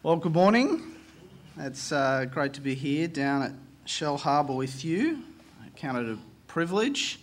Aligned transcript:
Well, 0.00 0.14
good 0.14 0.32
morning. 0.32 0.94
It's 1.58 1.90
uh, 1.90 2.26
great 2.26 2.52
to 2.52 2.60
be 2.60 2.76
here 2.76 3.08
down 3.08 3.42
at 3.42 3.52
Shellharbour 3.84 4.54
with 4.54 4.84
you. 4.84 5.24
I 5.60 5.70
count 5.74 5.98
it 5.98 6.08
a 6.08 6.18
privilege 6.46 7.18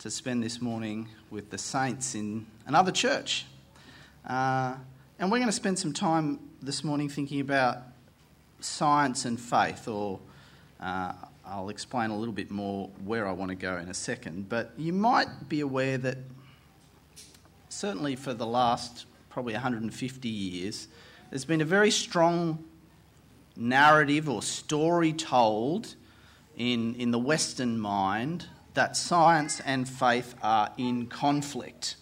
to 0.00 0.10
spend 0.10 0.42
this 0.42 0.60
morning 0.60 1.08
with 1.30 1.48
the 1.48 1.56
saints 1.56 2.14
in 2.14 2.44
another 2.66 2.92
church. 2.92 3.46
Uh, 4.28 4.74
and 5.18 5.32
we're 5.32 5.38
going 5.38 5.48
to 5.48 5.52
spend 5.52 5.78
some 5.78 5.94
time 5.94 6.38
this 6.60 6.84
morning 6.84 7.08
thinking 7.08 7.40
about 7.40 7.78
science 8.60 9.24
and 9.24 9.40
faith, 9.40 9.88
or 9.88 10.20
uh, 10.80 11.14
I'll 11.46 11.70
explain 11.70 12.10
a 12.10 12.16
little 12.18 12.34
bit 12.34 12.50
more 12.50 12.90
where 13.06 13.26
I 13.26 13.32
want 13.32 13.48
to 13.48 13.54
go 13.54 13.78
in 13.78 13.88
a 13.88 13.94
second. 13.94 14.50
But 14.50 14.72
you 14.76 14.92
might 14.92 15.48
be 15.48 15.60
aware 15.60 15.96
that 15.96 16.18
certainly 17.70 18.16
for 18.16 18.34
the 18.34 18.46
last 18.46 19.06
probably 19.30 19.54
150 19.54 20.28
years, 20.28 20.88
there's 21.32 21.46
been 21.46 21.62
a 21.62 21.64
very 21.64 21.90
strong 21.90 22.62
narrative 23.56 24.28
or 24.28 24.42
story 24.42 25.14
told 25.14 25.94
in, 26.58 26.94
in 26.96 27.10
the 27.10 27.18
Western 27.18 27.78
mind 27.78 28.48
that 28.74 28.98
science 28.98 29.58
and 29.64 29.88
faith 29.88 30.34
are 30.42 30.70
in 30.76 31.06
conflict. 31.06 31.96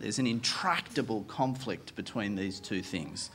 There's 0.00 0.18
an 0.18 0.26
intractable 0.26 1.22
conflict 1.28 1.94
between 1.94 2.34
these 2.34 2.58
two 2.58 2.82
things. 2.82 3.30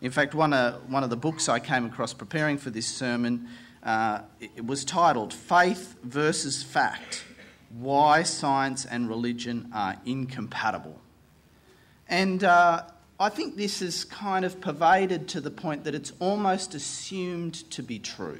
In 0.00 0.10
fact, 0.10 0.34
one 0.34 0.54
of, 0.54 0.90
one 0.90 1.04
of 1.04 1.10
the 1.10 1.18
books 1.18 1.50
I 1.50 1.58
came 1.58 1.84
across 1.84 2.14
preparing 2.14 2.56
for 2.56 2.70
this 2.70 2.86
sermon 2.86 3.46
uh, 3.82 4.22
it 4.40 4.64
was 4.64 4.86
titled 4.86 5.34
Faith 5.34 5.96
versus 6.02 6.62
Fact 6.62 7.24
Why 7.68 8.22
Science 8.22 8.86
and 8.86 9.06
Religion 9.06 9.68
Are 9.74 9.96
Incompatible. 10.06 10.98
And 12.08 12.42
uh, 12.42 12.84
I 13.24 13.30
think 13.30 13.56
this 13.56 13.80
is 13.80 14.04
kind 14.04 14.44
of 14.44 14.60
pervaded 14.60 15.28
to 15.28 15.40
the 15.40 15.50
point 15.50 15.84
that 15.84 15.94
it's 15.94 16.12
almost 16.18 16.74
assumed 16.74 17.54
to 17.70 17.82
be 17.82 17.98
true 17.98 18.38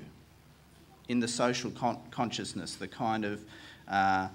in 1.08 1.20
the 1.20 1.26
social 1.26 1.70
con- 1.70 2.00
consciousness, 2.10 2.74
the 2.74 2.86
kind 2.86 3.24
of 3.24 3.42
uh, 3.88 4.28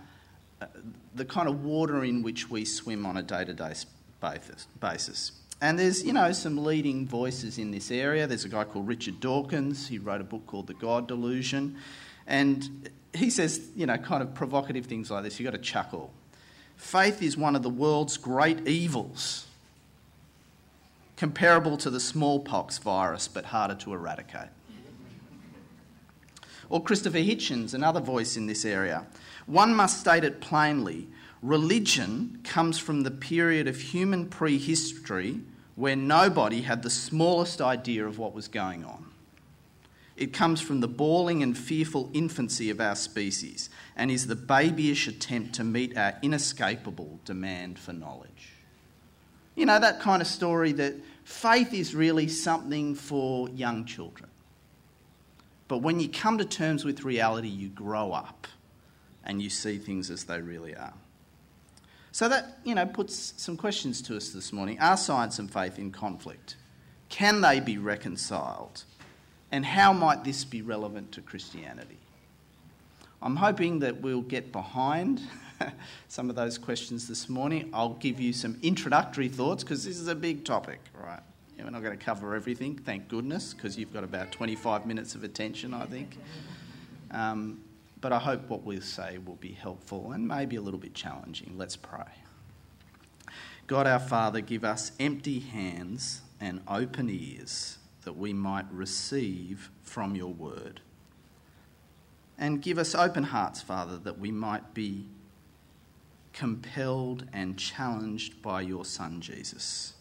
the 1.14 1.26
kind 1.26 1.48
of 1.48 1.64
water 1.64 2.04
in 2.04 2.24
which 2.24 2.50
we 2.50 2.66
swim 2.66 3.06
on 3.06 3.18
a 3.18 3.22
day-to-day 3.22 3.74
basis. 4.82 5.34
And 5.62 5.78
there's, 5.78 6.04
you 6.04 6.14
know, 6.14 6.32
some 6.32 6.64
leading 6.64 7.06
voices 7.06 7.60
in 7.60 7.70
this 7.70 7.92
area. 7.92 8.26
There's 8.26 8.46
a 8.46 8.50
guy 8.50 8.64
called 8.64 8.88
Richard 8.88 9.20
Dawkins. 9.20 9.88
He 9.88 10.00
wrote 10.00 10.20
a 10.20 10.24
book 10.24 10.48
called 10.48 10.66
The 10.66 10.74
God 10.74 11.08
Delusion. 11.08 11.78
And 12.26 12.90
he 13.14 13.30
says, 13.30 13.70
you 13.76 13.86
know, 13.86 13.98
kind 13.98 14.24
of 14.24 14.34
provocative 14.34 14.88
things 14.88 15.12
like 15.12 15.22
this. 15.22 15.40
You've 15.40 15.52
got 15.52 15.58
to 15.58 15.64
chuckle. 15.64 16.12
Faith 16.76 17.22
is 17.22 17.38
one 17.38 17.56
of 17.56 17.62
the 17.62 17.70
world's 17.70 18.18
great 18.18 18.68
evils 18.68 19.46
comparable 21.20 21.76
to 21.76 21.90
the 21.90 22.00
smallpox 22.00 22.78
virus 22.78 23.28
but 23.28 23.44
harder 23.44 23.76
to 23.76 23.94
eradicate. 23.94 24.48
Or 26.70 26.82
Christopher 26.82 27.18
Hitchens, 27.18 27.74
another 27.74 28.00
voice 28.00 28.38
in 28.38 28.46
this 28.46 28.64
area. 28.64 29.06
One 29.46 29.76
must 29.76 30.00
state 30.00 30.24
it 30.24 30.40
plainly 30.40 31.10
religion 31.42 32.40
comes 32.46 32.80
from 32.80 33.04
the 33.04 33.12
period 33.12 33.68
of 33.68 33.80
human 33.80 34.28
prehistory 34.28 35.42
where 35.76 35.96
nobody 35.96 36.62
had 36.62 36.84
the 36.84 36.90
smallest 36.90 37.60
idea 37.62 38.06
of 38.06 38.18
what 38.18 38.34
was 38.34 38.48
going 38.48 38.86
on. 38.86 39.06
It 40.16 40.32
comes 40.32 40.62
from 40.62 40.80
the 40.80 40.88
bawling 40.88 41.44
and 41.44 41.58
fearful 41.58 42.10
infancy 42.14 42.70
of 42.70 42.80
our 42.80 42.96
species 42.96 43.70
and 43.96 44.10
is 44.10 44.28
the 44.28 44.36
babyish 44.36 45.08
attempt 45.08 45.56
to 45.56 45.66
meet 45.66 45.98
our 45.98 46.14
inescapable 46.22 47.20
demand 47.26 47.78
for 47.78 47.92
knowledge. 47.92 48.54
You 49.56 49.66
know, 49.66 49.78
that 49.78 50.00
kind 50.00 50.22
of 50.22 50.28
story 50.28 50.72
that 50.74 50.96
faith 51.30 51.74
is 51.76 51.94
really 51.94 52.28
something 52.28 52.96
for 52.96 53.48
young 53.50 53.86
children. 53.86 54.30
But 55.68 55.78
when 55.78 56.00
you 56.00 56.10
come 56.10 56.40
to 56.40 56.44
terms 56.44 56.84
with 56.84 57.04
reality, 57.04 57.48
you 57.48 57.70
grow 57.70 58.12
up 58.12 58.48
and 59.24 59.40
you 59.40 59.50
see 59.52 59.78
things 59.78 60.10
as 60.10 60.24
they 60.24 60.42
really 60.42 60.76
are. 60.76 60.96
So 62.12 62.28
that, 62.30 62.58
you 62.64 62.74
know, 62.74 62.88
puts 62.88 63.36
some 63.38 63.56
questions 63.56 64.02
to 64.04 64.18
us 64.18 64.30
this 64.30 64.52
morning. 64.52 64.80
Are 64.80 64.98
science 64.98 65.38
and 65.38 65.54
faith 65.54 65.78
in 65.78 65.92
conflict? 65.92 66.56
Can 67.10 67.42
they 67.42 67.60
be 67.60 67.78
reconciled? 67.78 68.84
And 69.52 69.64
how 69.64 69.94
might 69.94 70.24
this 70.24 70.44
be 70.44 70.64
relevant 70.64 71.12
to 71.12 71.22
Christianity? 71.22 72.00
I'm 73.22 73.36
hoping 73.36 73.80
that 73.80 74.02
we'll 74.02 74.24
get 74.24 74.52
behind 74.52 75.22
some 76.08 76.30
of 76.30 76.36
those 76.36 76.58
questions 76.58 77.08
this 77.08 77.30
morning. 77.30 77.70
I'll 77.74 77.96
give 77.96 78.20
you 78.20 78.34
some 78.34 78.58
introductory 78.62 79.28
thoughts 79.28 79.64
because 79.64 79.84
this 79.84 80.00
is 80.00 80.08
a 80.08 80.16
big 80.16 80.46
topic, 80.46 80.80
right? 80.94 81.22
Yeah, 81.58 81.66
we're 81.66 81.72
not 81.72 81.84
going 81.84 81.98
to 81.98 82.04
cover 82.04 82.36
everything, 82.36 82.78
thank 82.78 83.08
goodness, 83.10 83.54
because 83.54 83.78
you've 83.78 83.94
got 83.94 84.04
about 84.04 84.32
25 84.32 84.86
minutes 84.86 85.16
of 85.16 85.24
attention, 85.24 85.74
I 85.74 85.86
think. 85.86 86.18
Um, 87.12 87.62
but 88.02 88.14
I 88.14 88.20
hope 88.20 88.48
what 88.50 88.64
we'll 88.64 88.82
say 88.82 89.18
will 89.26 89.36
be 89.36 89.52
helpful 89.52 90.14
and 90.14 90.28
maybe 90.28 90.56
a 90.56 90.62
little 90.62 90.80
bit 90.80 90.94
challenging. 90.94 91.54
Let's 91.58 91.76
pray. 91.76 92.06
God 93.68 93.88
our 93.88 94.00
Father, 94.00 94.42
give 94.42 94.64
us 94.64 94.94
empty 95.00 95.40
hands 95.40 96.22
and 96.40 96.62
open 96.68 97.10
ears 97.10 97.78
that 98.04 98.14
we 98.14 98.34
might 98.34 98.66
receive 98.72 99.70
from 99.84 100.16
your 100.16 100.34
word. 100.34 100.80
And 102.38 102.62
give 102.62 102.78
us 102.78 102.96
open 102.96 103.26
hearts, 103.26 103.62
Father, 103.62 103.98
that 103.98 104.18
we 104.18 104.32
might 104.32 104.74
be 104.74 105.06
compelled 106.40 107.26
and 107.34 107.58
challenged 107.58 108.42
by 108.42 108.62
your 108.62 108.86
Son, 108.86 109.20
Jesus. 109.20 109.92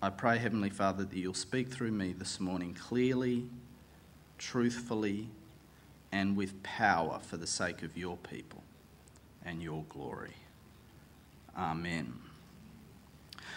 I 0.00 0.08
pray, 0.08 0.38
Heavenly 0.38 0.70
Father, 0.70 1.04
that 1.04 1.14
you'll 1.14 1.34
speak 1.34 1.68
through 1.68 1.90
me 1.90 2.14
this 2.14 2.40
morning 2.40 2.72
clearly, 2.72 3.50
truthfully, 4.38 5.28
and 6.10 6.38
with 6.38 6.62
power 6.62 7.18
for 7.20 7.36
the 7.36 7.46
sake 7.46 7.82
of 7.82 7.98
your 7.98 8.16
people 8.16 8.62
and 9.44 9.62
your 9.62 9.84
glory. 9.90 10.36
Amen. 11.54 12.14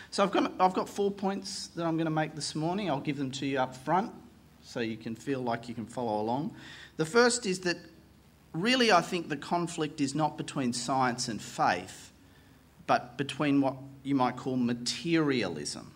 So 0.10 0.24
I've 0.24 0.32
got, 0.32 0.52
I've 0.60 0.74
got 0.74 0.90
four 0.90 1.12
points 1.12 1.68
that 1.68 1.86
I'm 1.86 1.96
going 1.96 2.08
to 2.08 2.12
make 2.12 2.36
this 2.36 2.56
morning. 2.56 2.90
I'll 2.90 3.00
give 3.00 3.16
them 3.16 3.32
to 3.32 3.46
you 3.46 3.58
up 3.58 3.74
front 3.74 4.12
so 4.62 4.82
you 4.82 4.98
can 4.98 5.16
feel 5.16 5.40
like 5.40 5.70
you 5.70 5.76
can 5.76 5.86
follow 5.86 6.20
along. 6.20 6.54
The 6.98 7.06
first 7.06 7.46
is 7.46 7.62
that 7.62 7.78
really 8.54 8.92
I 8.92 9.02
think 9.02 9.30
the 9.30 9.38
conflict 9.38 10.02
is 10.02 10.16
not 10.16 10.38
between 10.38 10.74
science 10.74 11.28
and 11.28 11.42
faith, 11.42 12.12
but 12.88 13.18
between 13.18 13.62
what 13.62 13.76
you 14.04 14.16
might 14.16 14.36
call 14.36 14.58
materialism 14.58 15.92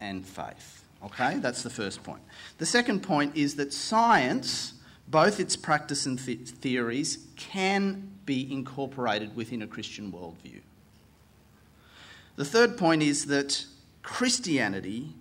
and 0.00 0.26
faith. 0.26 0.84
Okay, 1.04 1.38
that's 1.38 1.62
the 1.62 1.70
first 1.70 2.02
point. 2.04 2.22
The 2.58 2.66
second 2.66 3.02
point 3.02 3.36
is 3.36 3.56
that 3.56 3.72
science 3.72 4.74
both 5.08 5.40
its 5.40 5.56
practice 5.56 6.06
and 6.06 6.18
th- 6.18 6.48
theories 6.48 7.26
can 7.36 8.10
be 8.24 8.50
incorporated 8.52 9.34
within 9.34 9.62
a 9.62 9.66
Christian 9.66 10.12
worldview. 10.12 10.60
The 12.36 12.44
third 12.44 12.78
point 12.78 13.02
is 13.02 13.26
that 13.26 13.66
Christianity 14.02 15.14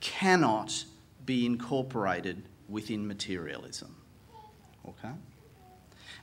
cannot 0.00 0.84
be 1.24 1.46
incorporated 1.46 2.42
within 2.68 3.06
materialism. 3.06 3.94
Okay? 4.88 5.12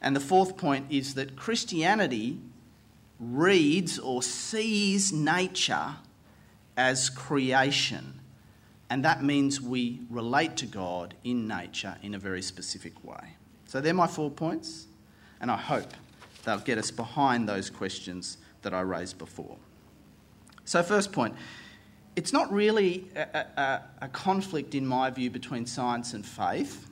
And 0.05 0.15
the 0.15 0.21
fourth 0.21 0.55
point 0.55 0.85
is 0.89 1.15
that 1.15 1.35
Christianity 1.35 2.39
reads 3.19 3.99
or 3.99 4.23
sees 4.23 5.11
nature 5.11 5.95
as 6.77 7.09
creation 7.09 8.21
and 8.89 9.03
that 9.03 9.23
means 9.23 9.59
we 9.59 10.01
relate 10.09 10.57
to 10.57 10.65
God 10.65 11.15
in 11.23 11.47
nature 11.47 11.95
in 12.03 12.13
a 12.13 12.19
very 12.19 12.41
specific 12.41 13.03
way. 13.03 13.35
So 13.65 13.81
they're 13.81 13.93
my 13.93 14.07
four 14.07 14.29
points, 14.29 14.87
and 15.41 15.49
I 15.49 15.57
hope 15.57 15.91
they'll 16.43 16.59
get 16.59 16.77
us 16.77 16.91
behind 16.91 17.49
those 17.49 17.69
questions 17.69 18.37
that 18.61 18.73
I 18.73 18.81
raised 18.81 19.17
before. 19.17 19.57
So, 20.65 20.81
first 20.83 21.11
point 21.11 21.35
it's 22.15 22.31
not 22.31 22.49
really 22.51 23.09
a, 23.15 23.45
a, 23.57 23.81
a 24.03 24.07
conflict, 24.07 24.73
in 24.73 24.87
my 24.87 25.09
view, 25.09 25.29
between 25.29 25.65
science 25.65 26.13
and 26.13 26.25
faith, 26.25 26.89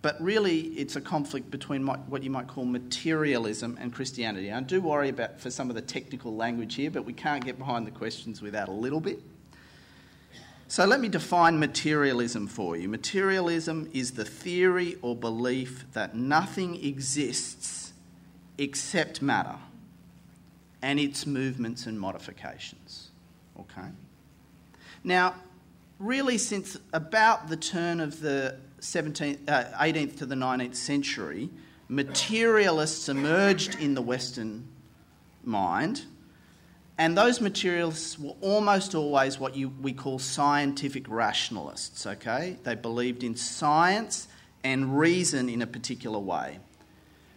but 0.00 0.20
really 0.22 0.60
it's 0.60 0.96
a 0.96 1.00
conflict 1.00 1.50
between 1.50 1.86
what 1.86 2.22
you 2.22 2.30
might 2.30 2.46
call 2.46 2.64
materialism 2.64 3.76
and 3.80 3.92
Christianity. 3.92 4.52
I 4.52 4.60
do 4.60 4.80
worry 4.80 5.08
about 5.08 5.40
for 5.40 5.50
some 5.50 5.68
of 5.70 5.74
the 5.74 5.82
technical 5.82 6.34
language 6.34 6.76
here, 6.76 6.90
but 6.90 7.04
we 7.04 7.12
can't 7.12 7.44
get 7.44 7.58
behind 7.58 7.86
the 7.86 7.90
questions 7.90 8.40
without 8.40 8.68
a 8.68 8.72
little 8.72 9.00
bit. 9.00 9.20
So 10.68 10.84
let 10.84 11.00
me 11.00 11.08
define 11.08 11.58
materialism 11.58 12.46
for 12.46 12.76
you. 12.76 12.88
Materialism 12.88 13.88
is 13.92 14.12
the 14.12 14.24
theory 14.24 14.98
or 15.00 15.16
belief 15.16 15.86
that 15.94 16.14
nothing 16.14 16.84
exists 16.84 17.92
except 18.58 19.22
matter 19.22 19.56
and 20.82 21.00
its 21.00 21.26
movements 21.26 21.86
and 21.86 21.98
modifications. 21.98 23.08
Okay? 23.58 23.88
Now, 25.02 25.34
really, 25.98 26.38
since 26.38 26.76
about 26.92 27.48
the 27.48 27.56
turn 27.56 27.98
of 27.98 28.20
the 28.20 28.58
17th, 28.80 29.48
uh, 29.48 29.64
18th 29.78 30.18
to 30.18 30.26
the 30.26 30.34
19th 30.34 30.76
century, 30.76 31.50
materialists 31.88 33.08
emerged 33.08 33.80
in 33.80 33.94
the 33.94 34.02
Western 34.02 34.68
mind 35.44 36.04
And 37.00 37.16
those 37.16 37.40
materialists 37.40 38.18
were 38.18 38.34
almost 38.40 38.96
always 38.96 39.38
what 39.38 39.54
you, 39.54 39.72
we 39.80 39.92
call 39.92 40.18
scientific 40.18 41.08
rationalists, 41.08 42.04
okay? 42.04 42.56
They 42.64 42.74
believed 42.74 43.22
in 43.22 43.36
science 43.36 44.26
and 44.64 44.98
reason 44.98 45.48
in 45.48 45.62
a 45.62 45.66
particular 45.66 46.18
way. 46.18 46.58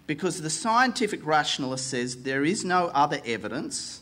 Because 0.08 0.42
the 0.42 0.50
scientific 0.50 1.24
rationalist 1.24 1.88
says 1.88 2.24
there 2.24 2.44
is 2.44 2.66
no 2.66 2.88
other 2.88 3.22
evidence, 3.24 4.02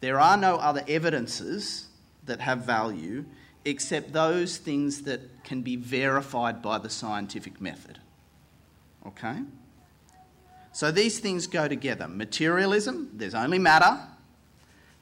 there 0.00 0.18
are 0.18 0.36
no 0.36 0.56
other 0.56 0.82
evidences 0.88 1.86
that 2.24 2.40
have 2.40 2.64
value 2.64 3.24
except 3.66 4.12
those 4.12 4.58
things 4.58 5.02
that 5.02 5.42
can 5.42 5.60
be 5.60 5.74
verified 5.74 6.62
by 6.62 6.78
the 6.78 6.88
scientific 6.88 7.60
method. 7.60 7.98
Okay? 9.04 9.40
So 10.72 10.92
these 10.92 11.18
things 11.18 11.46
go 11.46 11.66
together 11.66 12.06
materialism, 12.06 13.10
there's 13.12 13.34
only 13.34 13.58
matter, 13.58 13.98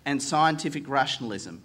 and 0.06 0.22
scientific 0.22 0.88
rationalism. 0.88 1.62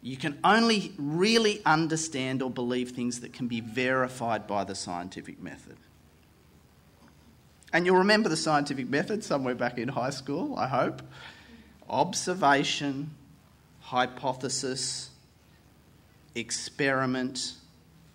You 0.00 0.16
can 0.16 0.38
only 0.42 0.92
really 0.98 1.60
understand 1.66 2.40
or 2.40 2.50
believe 2.50 2.92
things 2.92 3.20
that 3.20 3.32
can 3.32 3.46
be 3.46 3.60
verified 3.60 4.46
by 4.46 4.64
the 4.64 4.74
scientific 4.74 5.42
method. 5.42 5.76
And 7.72 7.84
you'll 7.84 7.96
remember 7.96 8.28
the 8.28 8.36
scientific 8.36 8.88
method 8.88 9.22
somewhere 9.22 9.54
back 9.54 9.76
in 9.76 9.88
high 9.88 10.10
school, 10.10 10.56
I 10.56 10.68
hope. 10.68 11.02
Observation, 11.90 13.10
hypothesis, 13.80 15.10
experiment, 16.36 17.54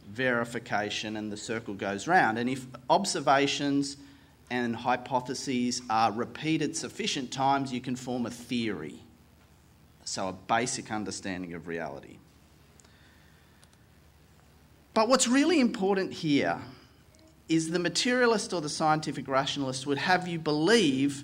verification, 0.08 1.18
and 1.18 1.32
the 1.32 1.38
circle 1.38 1.74
goes 1.74 2.08
round. 2.08 2.38
And 2.38 2.50
if 2.50 2.66
observations 2.90 3.98
and 4.50 4.76
hypotheses 4.76 5.82
are 5.90 6.12
repeated 6.12 6.78
sufficient 6.78 7.32
times, 7.32 7.74
you 7.74 7.82
can 7.82 7.96
form 7.96 8.26
a 8.26 8.32
theory. 8.32 9.00
So, 10.06 10.30
a 10.30 10.34
basic 10.34 10.92
understanding 10.92 11.54
of 11.54 11.68
reality. 11.68 12.18
But 14.94 15.08
what's 15.08 15.28
really 15.28 15.60
important 15.60 16.12
here 16.12 16.60
is 17.48 17.72
the 17.72 17.80
materialist 17.80 18.54
or 18.54 18.62
the 18.62 18.70
scientific 18.70 19.28
rationalist 19.28 19.88
would 19.88 19.98
have 19.98 20.28
you 20.28 20.40
believe 20.40 21.24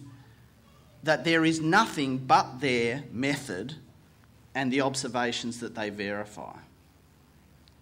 that 1.04 1.24
there 1.24 1.46
is 1.46 1.62
nothing 1.62 2.18
but 2.18 2.60
their 2.60 3.04
method 3.12 3.76
and 4.56 4.72
the 4.72 4.82
observations 4.82 5.60
that 5.60 5.76
they 5.76 5.90
verify. 5.90 6.58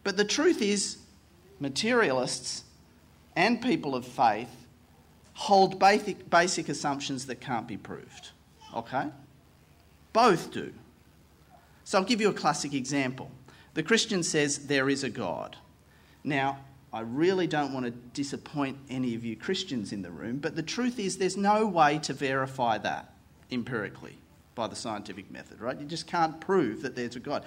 But 0.05 0.17
the 0.17 0.23
truth 0.23 0.61
is, 0.61 0.99
materialists 1.59 2.63
and 3.35 3.59
people 3.59 3.95
of 3.95 4.05
faith 4.05 4.65
hold 5.33 5.79
basic, 5.79 6.29
basic 6.29 6.69
assumptions 6.69 7.25
that 7.25 7.41
can't 7.41 7.67
be 7.67 7.75
proved. 7.75 8.29
Okay? 8.73 9.07
Both 10.13 10.51
do. 10.51 10.71
So 11.83 11.97
I'll 11.97 12.05
give 12.05 12.21
you 12.21 12.29
a 12.29 12.33
classic 12.33 12.73
example. 12.73 13.31
The 13.73 13.81
Christian 13.81 14.21
says 14.21 14.67
there 14.67 14.89
is 14.89 15.03
a 15.03 15.09
God. 15.09 15.57
Now, 16.23 16.59
I 16.93 17.01
really 17.01 17.47
don't 17.47 17.73
want 17.73 17.87
to 17.87 17.91
disappoint 17.91 18.77
any 18.91 19.15
of 19.15 19.25
you 19.25 19.35
Christians 19.35 19.91
in 19.91 20.03
the 20.03 20.11
room, 20.11 20.37
but 20.37 20.55
the 20.55 20.63
truth 20.63 20.99
is 20.99 21.17
there's 21.17 21.35
no 21.35 21.65
way 21.65 21.97
to 22.03 22.13
verify 22.13 22.77
that 22.77 23.11
empirically 23.51 24.17
by 24.53 24.67
the 24.67 24.75
scientific 24.75 25.29
method, 25.31 25.59
right? 25.59 25.79
You 25.79 25.85
just 25.85 26.07
can't 26.07 26.39
prove 26.39 26.83
that 26.83 26.95
there's 26.95 27.15
a 27.15 27.19
God. 27.19 27.43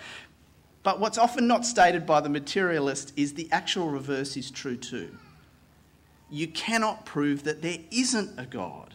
But 0.82 1.00
what's 1.00 1.18
often 1.18 1.46
not 1.46 1.66
stated 1.66 2.06
by 2.06 2.20
the 2.20 2.28
materialist 2.28 3.12
is 3.16 3.34
the 3.34 3.48
actual 3.52 3.88
reverse 3.88 4.36
is 4.36 4.50
true 4.50 4.76
too. 4.76 5.10
You 6.30 6.48
cannot 6.48 7.04
prove 7.04 7.44
that 7.44 7.62
there 7.62 7.78
isn't 7.90 8.38
a 8.38 8.46
God 8.46 8.94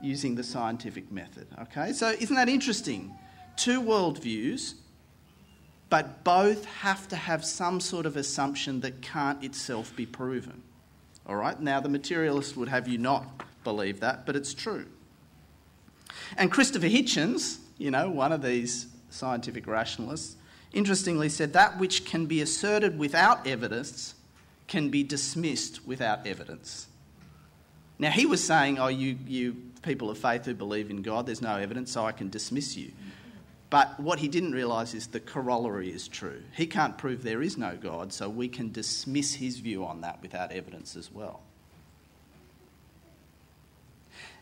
using 0.00 0.34
the 0.34 0.44
scientific 0.44 1.10
method. 1.10 1.46
Okay, 1.62 1.92
so 1.92 2.10
isn't 2.10 2.36
that 2.36 2.48
interesting? 2.48 3.14
Two 3.56 3.80
worldviews, 3.80 4.74
but 5.88 6.24
both 6.24 6.64
have 6.66 7.08
to 7.08 7.16
have 7.16 7.44
some 7.44 7.80
sort 7.80 8.04
of 8.04 8.16
assumption 8.16 8.80
that 8.80 9.00
can't 9.00 9.42
itself 9.42 9.94
be 9.96 10.06
proven. 10.06 10.62
All 11.26 11.36
right, 11.36 11.58
now 11.58 11.80
the 11.80 11.88
materialist 11.88 12.56
would 12.56 12.68
have 12.68 12.86
you 12.86 12.98
not 12.98 13.44
believe 13.64 14.00
that, 14.00 14.26
but 14.26 14.36
it's 14.36 14.52
true. 14.52 14.86
And 16.36 16.52
Christopher 16.52 16.88
Hitchens, 16.88 17.58
you 17.78 17.90
know, 17.90 18.10
one 18.10 18.32
of 18.32 18.42
these 18.42 18.88
scientific 19.08 19.66
rationalists, 19.66 20.36
interestingly 20.74 21.28
said 21.28 21.52
that 21.52 21.78
which 21.78 22.04
can 22.04 22.26
be 22.26 22.40
asserted 22.40 22.98
without 22.98 23.46
evidence 23.46 24.14
can 24.66 24.88
be 24.88 25.02
dismissed 25.02 25.86
without 25.86 26.26
evidence. 26.26 26.88
Now, 27.98 28.10
he 28.10 28.26
was 28.26 28.42
saying, 28.42 28.78
Oh, 28.78 28.88
you, 28.88 29.18
you 29.26 29.56
people 29.82 30.10
of 30.10 30.18
faith 30.18 30.44
who 30.44 30.54
believe 30.54 30.90
in 30.90 31.02
God, 31.02 31.26
there's 31.26 31.42
no 31.42 31.56
evidence, 31.56 31.92
so 31.92 32.04
I 32.04 32.12
can 32.12 32.28
dismiss 32.28 32.76
you. 32.76 32.92
But 33.70 33.98
what 33.98 34.18
he 34.18 34.28
didn't 34.28 34.52
realise 34.52 34.94
is 34.94 35.08
the 35.08 35.20
corollary 35.20 35.90
is 35.90 36.08
true. 36.08 36.42
He 36.52 36.66
can't 36.66 36.96
prove 36.96 37.22
there 37.22 37.42
is 37.42 37.56
no 37.56 37.76
God, 37.76 38.12
so 38.12 38.28
we 38.28 38.48
can 38.48 38.70
dismiss 38.72 39.34
his 39.34 39.58
view 39.58 39.84
on 39.84 40.00
that 40.02 40.22
without 40.22 40.52
evidence 40.52 40.96
as 40.96 41.10
well. 41.10 41.42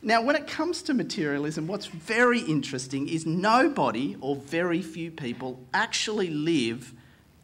Now, 0.04 0.20
when 0.20 0.34
it 0.34 0.48
comes 0.48 0.82
to 0.82 0.94
materialism, 0.94 1.68
what's 1.68 1.86
very 1.86 2.40
interesting 2.40 3.08
is 3.08 3.24
nobody 3.24 4.16
or 4.20 4.34
very 4.34 4.82
few 4.82 5.12
people 5.12 5.60
actually 5.72 6.28
live 6.28 6.92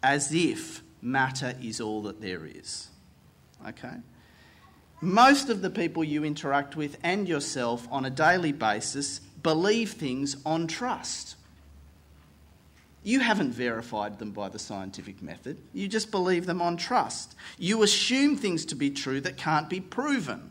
as 0.02 0.34
if 0.34 0.82
matter 1.00 1.54
is 1.62 1.80
all 1.80 2.02
that 2.02 2.20
there 2.20 2.44
is. 2.44 2.88
Okay? 3.68 3.94
Most 5.00 5.48
of 5.48 5.62
the 5.62 5.70
people 5.70 6.02
you 6.02 6.24
interact 6.24 6.74
with 6.74 6.98
and 7.04 7.28
yourself 7.28 7.86
on 7.92 8.04
a 8.04 8.10
daily 8.10 8.50
basis 8.50 9.20
believe 9.42 9.92
things 9.92 10.36
on 10.44 10.66
trust. 10.66 11.36
You 13.04 13.20
haven't 13.20 13.52
verified 13.52 14.18
them 14.18 14.32
by 14.32 14.48
the 14.48 14.58
scientific 14.58 15.22
method, 15.22 15.58
you 15.72 15.86
just 15.86 16.10
believe 16.10 16.46
them 16.46 16.60
on 16.60 16.76
trust. 16.76 17.36
You 17.56 17.84
assume 17.84 18.36
things 18.36 18.64
to 18.66 18.74
be 18.74 18.90
true 18.90 19.20
that 19.20 19.36
can't 19.36 19.70
be 19.70 19.80
proven. 19.80 20.50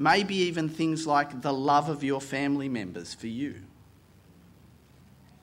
Maybe 0.00 0.34
even 0.34 0.70
things 0.70 1.06
like 1.06 1.42
the 1.42 1.52
love 1.52 1.90
of 1.90 2.02
your 2.02 2.22
family 2.22 2.70
members 2.70 3.12
for 3.12 3.26
you. 3.26 3.56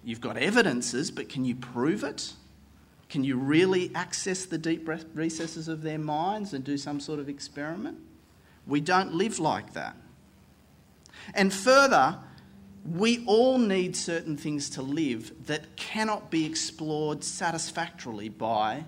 You've 0.03 0.19
got 0.19 0.35
evidences, 0.35 1.11
but 1.11 1.29
can 1.29 1.45
you 1.45 1.53
prove 1.53 2.03
it? 2.03 2.33
Can 3.07 3.23
you 3.23 3.37
really 3.37 3.91
access 3.93 4.45
the 4.45 4.57
deep 4.57 4.89
recesses 5.13 5.67
of 5.67 5.83
their 5.83 5.99
minds 5.99 6.55
and 6.55 6.63
do 6.63 6.75
some 6.75 6.99
sort 6.99 7.19
of 7.19 7.29
experiment? 7.29 7.99
We 8.65 8.81
don't 8.81 9.13
live 9.13 9.37
like 9.37 9.73
that. 9.73 9.95
And 11.35 11.53
further, 11.53 12.17
we 12.83 13.23
all 13.27 13.59
need 13.59 13.95
certain 13.95 14.35
things 14.35 14.71
to 14.71 14.81
live 14.81 15.33
that 15.45 15.75
cannot 15.75 16.31
be 16.31 16.47
explored 16.47 17.23
satisfactorily 17.23 18.29
by 18.29 18.85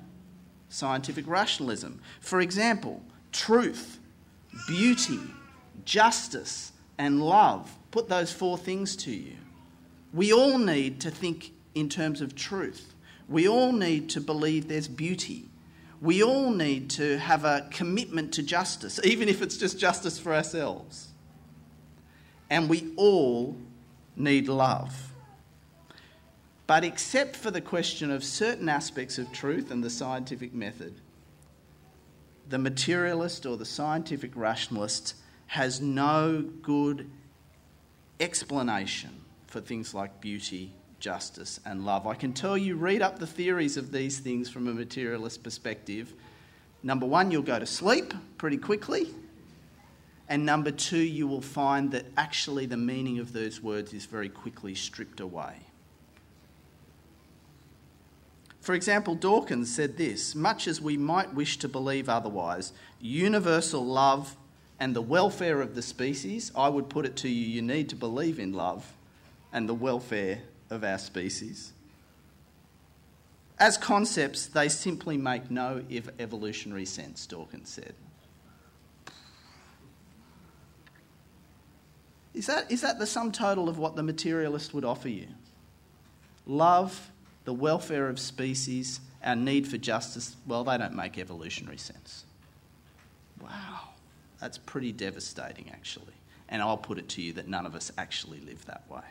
scientific 0.68 1.28
rationalism. 1.28 2.02
For 2.22 2.42
example, 2.42 3.04
truth, 3.32 4.00
beauty, 4.68 5.20
justice, 5.90 6.72
and 7.00 7.20
love. 7.20 7.76
Put 7.90 8.10
those 8.10 8.32
four 8.32 8.60
things 8.60 8.96
to 8.98 9.12
you. 9.12 9.36
We 10.14 10.32
all 10.32 10.60
need 10.60 11.02
to 11.02 11.10
think 11.10 11.52
in 11.74 11.90
terms 11.90 12.22
of 12.22 12.36
truth. 12.36 12.94
We 13.28 13.48
all 13.48 13.72
need 13.72 14.10
to 14.12 14.22
believe 14.22 14.68
there's 14.68 14.88
beauty. 14.88 15.46
We 16.00 16.24
all 16.24 16.52
need 16.52 16.92
to 16.92 17.18
have 17.18 17.44
a 17.44 17.68
commitment 17.72 18.34
to 18.34 18.44
justice, 18.44 19.00
even 19.04 19.30
if 19.30 19.42
it's 19.42 19.58
just 19.58 19.80
justice 19.80 20.20
for 20.20 20.34
ourselves. 20.34 21.08
And 22.52 22.70
we 22.70 22.94
all 22.96 23.58
need 24.16 24.48
love. 24.48 25.12
But 26.68 26.84
except 26.84 27.36
for 27.36 27.50
the 27.50 27.62
question 27.62 28.12
of 28.12 28.24
certain 28.24 28.70
aspects 28.70 29.18
of 29.18 29.32
truth 29.32 29.72
and 29.72 29.84
the 29.84 29.90
scientific 29.90 30.54
method, 30.54 31.02
the 32.48 32.60
materialist 32.60 33.48
or 33.48 33.58
the 33.58 33.66
scientific 33.66 34.36
rationalist 34.36 35.16
has 35.50 35.82
no 35.82 36.44
good 36.62 37.10
explanation 38.20 39.10
for 39.48 39.60
things 39.60 39.96
like 39.96 40.22
beauty, 40.22 40.72
justice, 41.00 41.60
and 41.66 41.84
love. 41.84 42.06
I 42.06 42.14
can 42.14 42.34
tell 42.34 42.56
you, 42.56 42.76
read 42.76 43.02
up 43.02 43.18
the 43.18 43.26
theories 43.26 43.76
of 43.76 43.92
these 43.92 44.20
things 44.20 44.48
from 44.48 44.68
a 44.68 44.74
materialist 44.76 45.42
perspective. 45.42 46.14
Number 46.84 47.08
one, 47.08 47.32
you'll 47.32 47.42
go 47.42 47.58
to 47.58 47.66
sleep 47.66 48.14
pretty 48.38 48.58
quickly. 48.58 49.10
And 50.28 50.46
number 50.46 50.70
two, 50.70 51.00
you 51.00 51.26
will 51.26 51.42
find 51.42 51.90
that 51.94 52.06
actually 52.16 52.68
the 52.68 52.78
meaning 52.78 53.18
of 53.18 53.34
those 53.34 53.60
words 53.60 53.92
is 53.92 54.06
very 54.06 54.30
quickly 54.30 54.76
stripped 54.76 55.20
away. 55.20 55.56
For 58.62 58.76
example, 58.76 59.16
Dawkins 59.16 59.74
said 59.74 59.98
this 59.98 60.36
much 60.36 60.68
as 60.68 60.80
we 60.80 60.96
might 60.96 61.34
wish 61.34 61.58
to 61.58 61.68
believe 61.68 62.08
otherwise, 62.08 62.72
universal 63.02 63.84
love 63.84 64.38
and 64.80 64.96
the 64.96 65.02
welfare 65.02 65.62
of 65.62 65.76
the 65.76 65.82
species, 65.82 66.52
I 66.56 66.70
would 66.70 66.90
put 66.90 67.06
it 67.06 67.16
to 67.18 67.30
you, 67.30 67.46
you 67.46 67.62
need 67.62 67.90
to 67.90 67.96
believe 67.96 68.40
in 68.40 68.54
love 68.54 68.94
and 69.52 69.68
the 69.68 69.74
welfare 69.74 70.40
of 70.70 70.84
our 70.84 70.98
species. 70.98 71.74
As 73.60 73.78
concepts, 73.78 74.46
they 74.46 74.70
simply 74.70 75.18
make 75.18 75.52
no 75.52 75.84
evolutionary 76.18 76.86
sense, 76.86 77.26
Dawkins 77.26 77.70
said. 77.70 77.94
Is 82.34 82.46
that, 82.46 82.72
is 82.72 82.82
that 82.82 83.00
the 83.00 83.06
sum 83.06 83.34
total 83.34 83.68
of 83.68 83.78
what 83.78 83.98
the 83.98 84.04
materialist 84.04 84.74
would 84.74 84.86
offer 84.86 85.10
you? 85.10 85.28
Love, 86.46 87.12
the 87.44 87.54
welfare 87.54 88.08
of 88.08 88.18
species, 88.18 89.02
our 89.22 89.36
need 89.36 89.68
for 89.68 89.78
justice, 89.78 90.38
well, 90.48 90.64
they 90.64 90.78
don't 90.78 90.96
make 90.96 91.18
evolutionary 91.18 91.78
sense. 91.78 92.24
Wow, 93.42 93.90
that's 94.40 94.58
pretty 94.58 94.92
devastating, 94.92 95.70
actually. 95.72 96.14
And 96.48 96.62
I'll 96.62 96.78
put 96.78 96.98
it 96.98 97.10
to 97.10 97.22
you 97.22 97.34
that 97.34 97.48
none 97.48 97.66
of 97.66 97.76
us 97.76 97.92
actually 97.98 98.40
live 98.40 98.66
that 98.66 98.84
way. 98.90 99.02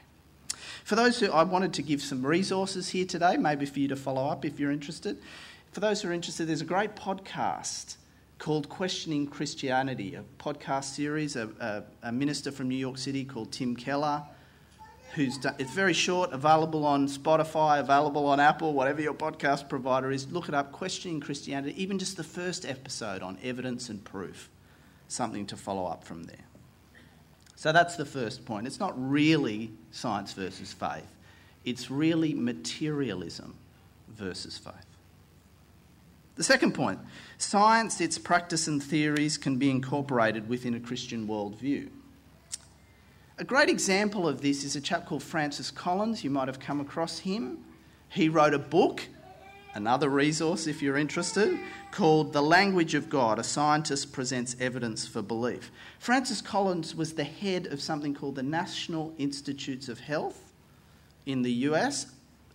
For 0.84 0.96
those 0.96 1.20
who 1.20 1.30
I 1.30 1.44
wanted 1.44 1.72
to 1.74 1.82
give 1.82 2.02
some 2.02 2.24
resources 2.24 2.88
here 2.88 3.04
today, 3.04 3.36
maybe 3.36 3.66
for 3.66 3.78
you 3.78 3.88
to 3.88 3.96
follow 3.96 4.26
up 4.26 4.44
if 4.44 4.58
you're 4.58 4.72
interested. 4.72 5.18
For 5.72 5.80
those 5.80 6.02
who 6.02 6.08
are 6.08 6.12
interested, 6.12 6.48
there's 6.48 6.62
a 6.62 6.66
great 6.66 6.96
podcast 6.96 7.96
called 8.38 8.68
Questioning 8.68 9.26
Christianity, 9.26 10.14
a 10.14 10.24
podcast 10.42 10.84
series. 10.84 11.36
A, 11.36 11.48
a, 11.60 12.08
a 12.08 12.12
minister 12.12 12.50
from 12.50 12.68
New 12.68 12.76
York 12.76 12.98
City 12.98 13.24
called 13.24 13.52
Tim 13.52 13.76
Keller, 13.76 14.22
who's 15.14 15.38
done, 15.38 15.54
it's 15.58 15.72
very 15.72 15.92
short, 15.92 16.32
available 16.32 16.84
on 16.84 17.08
Spotify, 17.08 17.80
available 17.80 18.26
on 18.26 18.40
Apple, 18.40 18.72
whatever 18.72 19.00
your 19.00 19.14
podcast 19.14 19.68
provider 19.68 20.10
is. 20.10 20.30
Look 20.30 20.48
it 20.48 20.54
up, 20.54 20.72
Questioning 20.72 21.20
Christianity, 21.20 21.80
even 21.80 21.98
just 21.98 22.16
the 22.16 22.24
first 22.24 22.64
episode 22.64 23.22
on 23.22 23.38
evidence 23.42 23.88
and 23.88 24.02
proof. 24.04 24.48
Something 25.08 25.46
to 25.46 25.56
follow 25.56 25.86
up 25.86 26.04
from 26.04 26.24
there. 26.24 26.44
So 27.56 27.72
that's 27.72 27.96
the 27.96 28.04
first 28.04 28.44
point. 28.44 28.66
It's 28.66 28.78
not 28.78 28.94
really 28.96 29.72
science 29.90 30.32
versus 30.32 30.72
faith, 30.72 31.08
it's 31.64 31.90
really 31.90 32.32
materialism 32.34 33.54
versus 34.08 34.56
faith. 34.56 34.74
The 36.36 36.44
second 36.44 36.72
point 36.72 37.00
science, 37.36 38.00
its 38.00 38.16
practice 38.16 38.68
and 38.68 38.80
theories 38.80 39.36
can 39.36 39.56
be 39.56 39.70
incorporated 39.70 40.48
within 40.48 40.74
a 40.74 40.80
Christian 40.80 41.26
worldview. 41.26 41.88
A 43.38 43.44
great 43.44 43.68
example 43.68 44.28
of 44.28 44.40
this 44.40 44.62
is 44.62 44.76
a 44.76 44.80
chap 44.80 45.06
called 45.06 45.22
Francis 45.22 45.70
Collins. 45.70 46.22
You 46.22 46.30
might 46.30 46.48
have 46.48 46.60
come 46.60 46.80
across 46.80 47.18
him. 47.18 47.58
He 48.08 48.28
wrote 48.28 48.54
a 48.54 48.58
book, 48.58 49.06
another 49.78 50.08
resource 50.08 50.66
if 50.66 50.82
you're 50.82 50.96
interested, 50.96 51.56
called 51.92 52.32
The 52.32 52.42
Language 52.42 52.94
of 52.94 53.08
God 53.08 53.38
A 53.38 53.44
Scientist 53.44 54.12
Presents 54.12 54.56
Evidence 54.58 55.06
for 55.06 55.22
Belief. 55.22 55.70
Francis 56.00 56.42
Collins 56.42 56.96
was 56.96 57.14
the 57.14 57.22
head 57.22 57.68
of 57.68 57.80
something 57.80 58.12
called 58.12 58.34
the 58.34 58.42
National 58.42 59.14
Institutes 59.18 59.88
of 59.88 60.00
Health 60.00 60.52
in 61.26 61.42
the 61.42 61.52
US, 61.68 62.06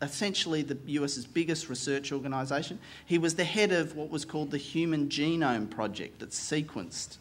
essentially 0.01 0.63
the 0.63 0.77
US's 0.85 1.25
biggest 1.25 1.69
research 1.69 2.11
organisation. 2.11 2.77
He 3.05 3.17
was 3.17 3.35
the 3.35 3.45
head 3.45 3.71
of 3.71 3.95
what 3.95 4.09
was 4.09 4.25
called 4.25 4.51
the 4.51 4.57
Human 4.57 5.07
Genome 5.07 5.69
Project 5.69 6.19
that 6.19 6.31
sequenced 6.31 7.19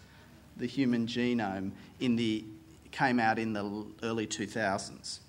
the 0.56 0.66
human 0.66 1.06
genome 1.06 1.70
in 2.00 2.16
the 2.16 2.44
came 2.90 3.18
out 3.18 3.38
in 3.38 3.52
the 3.52 3.86
early 4.02 4.26
2000s. 4.26 5.20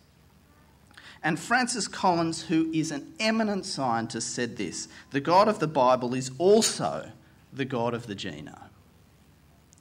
And 1.24 1.40
Francis 1.40 1.88
Collins, 1.88 2.44
who 2.44 2.70
is 2.74 2.92
an 2.92 3.14
eminent 3.18 3.66
scientist, 3.66 4.36
said 4.36 4.58
this 4.58 4.90
The 5.12 5.22
God 5.22 5.48
of 5.48 5.60
the 5.60 5.68
Bible 5.68 6.14
is 6.14 6.32
also 6.38 7.12
the 7.54 7.66
God 7.66 7.94
of 7.94 8.08
the 8.08 8.16
genome. 8.16 8.60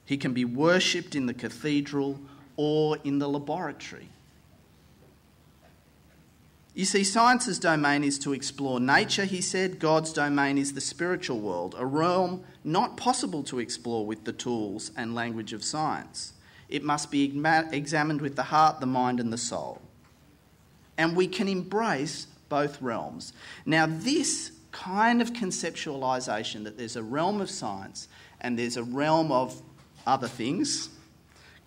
He 0.05 0.17
can 0.17 0.33
be 0.33 0.45
worshipped 0.45 1.15
in 1.15 1.25
the 1.25 1.33
cathedral 1.33 2.19
or 2.55 2.97
in 3.03 3.19
the 3.19 3.27
laboratory. 3.27 4.09
You 6.73 6.85
see, 6.85 7.03
science's 7.03 7.59
domain 7.59 8.03
is 8.03 8.17
to 8.19 8.33
explore 8.33 8.79
nature, 8.79 9.25
he 9.25 9.41
said. 9.41 9.79
God's 9.79 10.11
domain 10.11 10.57
is 10.57 10.73
the 10.73 10.81
spiritual 10.81 11.39
world, 11.39 11.75
a 11.77 11.85
realm 11.85 12.43
not 12.63 12.97
possible 12.97 13.43
to 13.43 13.59
explore 13.59 14.05
with 14.05 14.23
the 14.23 14.33
tools 14.33 14.91
and 14.97 15.13
language 15.13 15.53
of 15.53 15.63
science. 15.63 16.33
It 16.69 16.83
must 16.83 17.11
be 17.11 17.25
examined 17.71 18.21
with 18.21 18.35
the 18.35 18.43
heart, 18.43 18.79
the 18.79 18.87
mind, 18.87 19.19
and 19.19 19.31
the 19.31 19.37
soul 19.37 19.81
and 20.97 21.15
we 21.15 21.27
can 21.27 21.47
embrace 21.47 22.27
both 22.49 22.81
realms. 22.81 23.33
Now, 23.65 23.87
this 23.87 24.51
kind 24.71 25.21
of 25.21 25.33
conceptualization 25.33 26.63
that 26.63 26.77
there's 26.77 26.95
a 26.95 27.03
realm 27.03 27.41
of 27.41 27.49
science 27.49 28.07
and 28.41 28.57
there's 28.59 28.77
a 28.77 28.83
realm 28.83 29.31
of 29.31 29.61
other 30.05 30.27
things, 30.27 30.89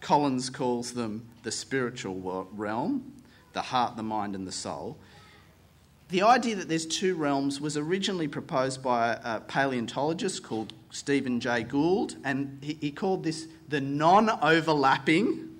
Collins 0.01 0.51
calls 0.51 0.93
them 0.93 1.27
the 1.43 1.51
spiritual 1.51 2.47
realm, 2.53 3.13
the 3.55 3.63
heart, 3.63 3.97
the 3.97 4.03
mind, 4.03 4.35
and 4.35 4.47
the 4.47 4.53
soul. 4.53 4.99
The 6.11 6.23
idea 6.23 6.55
that 6.57 6.69
there's 6.69 6.87
two 6.87 7.17
realms 7.17 7.61
was 7.61 7.77
originally 7.77 8.29
proposed 8.29 8.83
by 8.83 9.19
a 9.25 9.41
paleontologist 9.41 10.45
called 10.45 10.73
Stephen 10.91 11.41
Jay 11.41 11.65
Gould, 11.65 12.17
and 12.23 12.59
he, 12.63 12.79
he 12.81 12.91
called 12.93 13.25
this 13.25 13.49
the 13.69 13.81
non 13.81 14.31
overlapping 14.43 15.56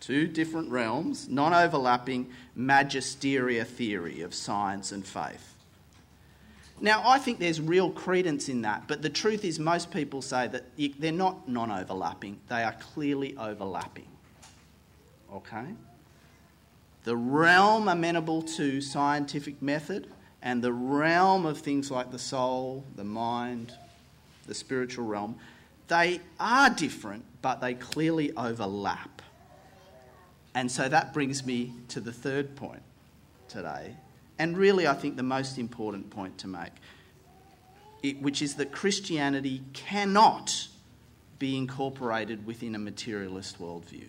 two 0.00 0.26
different 0.26 0.70
realms, 0.70 1.28
non 1.28 1.54
overlapping 1.54 2.30
magisteria 2.56 3.66
theory 3.66 4.22
of 4.22 4.34
science 4.34 4.92
and 4.92 5.04
faith. 5.04 5.54
Now, 6.80 7.02
I 7.04 7.18
think 7.18 7.38
there's 7.38 7.60
real 7.60 7.90
credence 7.90 8.48
in 8.48 8.62
that, 8.62 8.84
but 8.88 9.02
the 9.02 9.10
truth 9.10 9.44
is, 9.44 9.58
most 9.58 9.90
people 9.90 10.22
say 10.22 10.48
that 10.48 10.64
they're 10.98 11.12
not 11.12 11.48
non 11.48 11.70
overlapping, 11.70 12.40
they 12.48 12.62
are 12.62 12.74
clearly 12.94 13.36
overlapping. 13.36 14.08
Okay? 15.32 15.66
The 17.04 17.16
realm 17.16 17.88
amenable 17.88 18.42
to 18.42 18.80
scientific 18.80 19.60
method 19.62 20.08
and 20.42 20.62
the 20.62 20.72
realm 20.72 21.44
of 21.44 21.58
things 21.58 21.90
like 21.90 22.10
the 22.10 22.18
soul, 22.18 22.84
the 22.96 23.04
mind, 23.04 23.74
the 24.46 24.54
spiritual 24.54 25.06
realm, 25.06 25.36
they 25.88 26.20
are 26.38 26.70
different, 26.70 27.24
but 27.42 27.60
they 27.60 27.74
clearly 27.74 28.32
overlap. 28.36 29.19
And 30.54 30.70
so 30.70 30.88
that 30.88 31.12
brings 31.12 31.46
me 31.46 31.72
to 31.88 32.00
the 32.00 32.12
third 32.12 32.56
point 32.56 32.82
today, 33.48 33.96
and 34.38 34.56
really, 34.56 34.86
I 34.86 34.94
think 34.94 35.16
the 35.16 35.22
most 35.22 35.58
important 35.58 36.10
point 36.10 36.38
to 36.38 36.48
make, 36.48 36.72
which 38.20 38.40
is 38.40 38.54
that 38.54 38.72
Christianity 38.72 39.62
cannot 39.74 40.68
be 41.38 41.56
incorporated 41.56 42.46
within 42.46 42.74
a 42.74 42.78
materialist 42.78 43.60
worldview. 43.60 44.06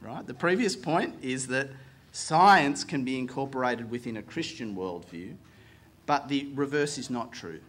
Right? 0.00 0.26
The 0.26 0.34
previous 0.34 0.76
point 0.76 1.14
is 1.22 1.46
that 1.48 1.68
science 2.12 2.84
can 2.84 3.04
be 3.04 3.18
incorporated 3.18 3.90
within 3.90 4.16
a 4.16 4.22
Christian 4.22 4.74
worldview, 4.74 5.36
but 6.06 6.28
the 6.28 6.48
reverse 6.54 6.98
is 6.98 7.08
not 7.08 7.32
true. 7.32 7.60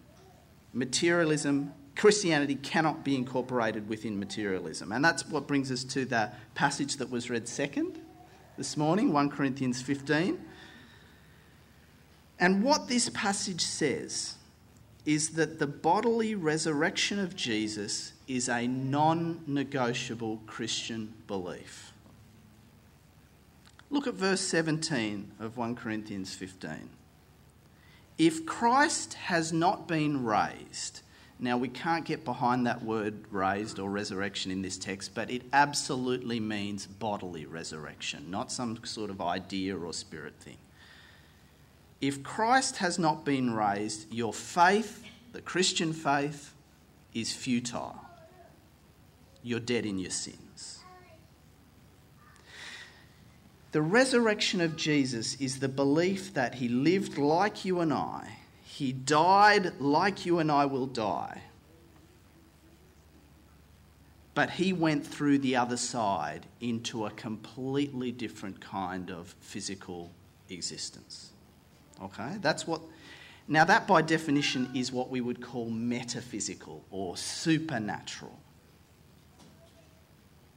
Materialism, 0.74 1.74
Christianity 1.96 2.56
cannot 2.56 3.04
be 3.04 3.16
incorporated 3.16 3.88
within 3.90 4.20
materialism. 4.20 4.92
And 4.92 5.04
that's 5.04 5.28
what 5.28 5.48
brings 5.48 5.72
us 5.72 5.84
to 5.86 6.06
the 6.06 6.32
passage 6.56 6.98
that 6.98 7.10
was 7.10 7.30
read 7.30 7.48
second 7.48 8.00
this 8.60 8.76
morning, 8.76 9.14
1 9.14 9.30
Corinthians 9.30 9.82
15. 9.82 10.38
And 12.42 12.62
what 12.62 12.90
this 12.90 13.10
passage 13.10 13.62
says 13.62 14.36
is 15.06 15.30
that 15.30 15.60
the 15.60 15.66
bodily 15.66 16.36
resurrection 16.36 17.20
of 17.20 17.38
Jesus 17.38 18.12
is 18.28 18.50
a 18.50 18.68
non 18.68 19.40
negotiable 19.48 20.42
Christian 20.46 21.14
belief. 21.26 21.94
Look 23.90 24.08
at 24.08 24.16
verse 24.16 24.42
17 24.42 25.32
of 25.40 25.56
1 25.56 25.76
Corinthians 25.78 26.36
15. 26.36 26.90
If 28.18 28.46
Christ 28.46 29.14
has 29.14 29.54
not 29.54 29.88
been 29.88 30.26
raised, 30.26 31.00
now, 31.42 31.58
we 31.58 31.70
can't 31.70 32.04
get 32.04 32.26
behind 32.26 32.68
that 32.68 32.84
word 32.84 33.24
raised 33.32 33.80
or 33.80 33.90
resurrection 33.90 34.52
in 34.52 34.62
this 34.62 34.78
text, 34.78 35.16
but 35.16 35.32
it 35.32 35.44
absolutely 35.54 36.42
means 36.42 36.86
bodily 36.86 37.46
resurrection, 37.46 38.30
not 38.30 38.52
some 38.52 38.84
sort 38.84 39.10
of 39.10 39.22
idea 39.22 39.78
or 39.78 39.94
spirit 39.94 40.34
thing. 40.42 40.58
If 42.02 42.24
Christ 42.24 42.78
has 42.78 43.00
not 43.00 43.24
been 43.24 43.54
raised, 43.54 44.14
your 44.14 44.34
faith, 44.34 45.02
the 45.32 45.40
Christian 45.40 45.94
faith, 45.94 46.54
is 47.14 47.32
futile. 47.32 48.02
You're 49.42 49.62
dead 49.62 49.86
in 49.86 49.98
your 49.98 50.12
sins. 50.12 50.80
The 53.72 53.82
resurrection 53.82 54.60
of 54.60 54.76
Jesus 54.76 55.36
is 55.36 55.60
the 55.60 55.70
belief 55.70 56.34
that 56.34 56.56
he 56.56 56.68
lived 56.68 57.18
like 57.18 57.64
you 57.64 57.80
and 57.80 57.94
I 57.94 58.39
he 58.80 58.94
died 58.94 59.74
like 59.82 60.26
you 60.26 60.40
and 60.40 60.50
I 60.50 60.66
will 60.66 60.86
die. 60.86 61.42
But 64.34 64.52
he 64.52 64.72
went 64.72 65.06
through 65.06 65.40
the 65.40 65.58
other 65.58 65.76
side 65.76 66.46
into 66.62 67.06
a 67.06 67.12
completely 67.12 68.14
different 68.14 68.62
kind 68.62 69.12
of 69.12 69.36
physical 69.42 70.12
existence. 70.48 71.32
Okay? 72.02 72.38
That's 72.40 72.66
what. 72.66 72.80
Now, 73.50 73.66
that 73.66 73.86
by 73.86 74.02
definition 74.02 74.70
is 74.74 74.94
what 74.94 75.10
we 75.10 75.20
would 75.20 75.42
call 75.42 75.70
metaphysical 75.70 76.86
or 76.90 77.18
supernatural. 77.18 78.40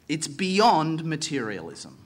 It's 0.08 0.28
beyond 0.28 1.04
materialism. 1.04 2.01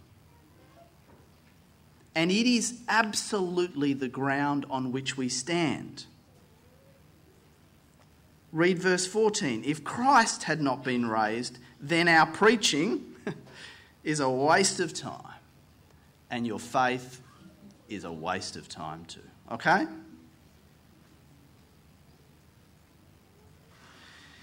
And 2.16 2.32
it 2.32 2.46
is 2.46 2.80
absolutely 2.88 3.92
the 3.92 4.08
ground 4.08 4.64
on 4.70 4.90
which 4.90 5.16
we 5.16 5.28
stand. 5.28 6.06
Read 8.50 8.78
verse 8.78 9.06
14. 9.06 9.62
If 9.66 9.84
Christ 9.84 10.44
had 10.44 10.62
not 10.62 10.82
been 10.82 11.06
raised, 11.06 11.58
then 11.78 12.08
our 12.08 12.24
preaching 12.26 13.04
is 14.02 14.18
a 14.18 14.30
waste 14.30 14.80
of 14.80 14.94
time. 14.94 15.34
and 16.30 16.46
your 16.46 16.58
faith 16.58 17.20
is 17.88 18.04
a 18.04 18.12
waste 18.12 18.56
of 18.56 18.68
time 18.68 19.04
too. 19.04 19.20
Okay? 19.52 19.86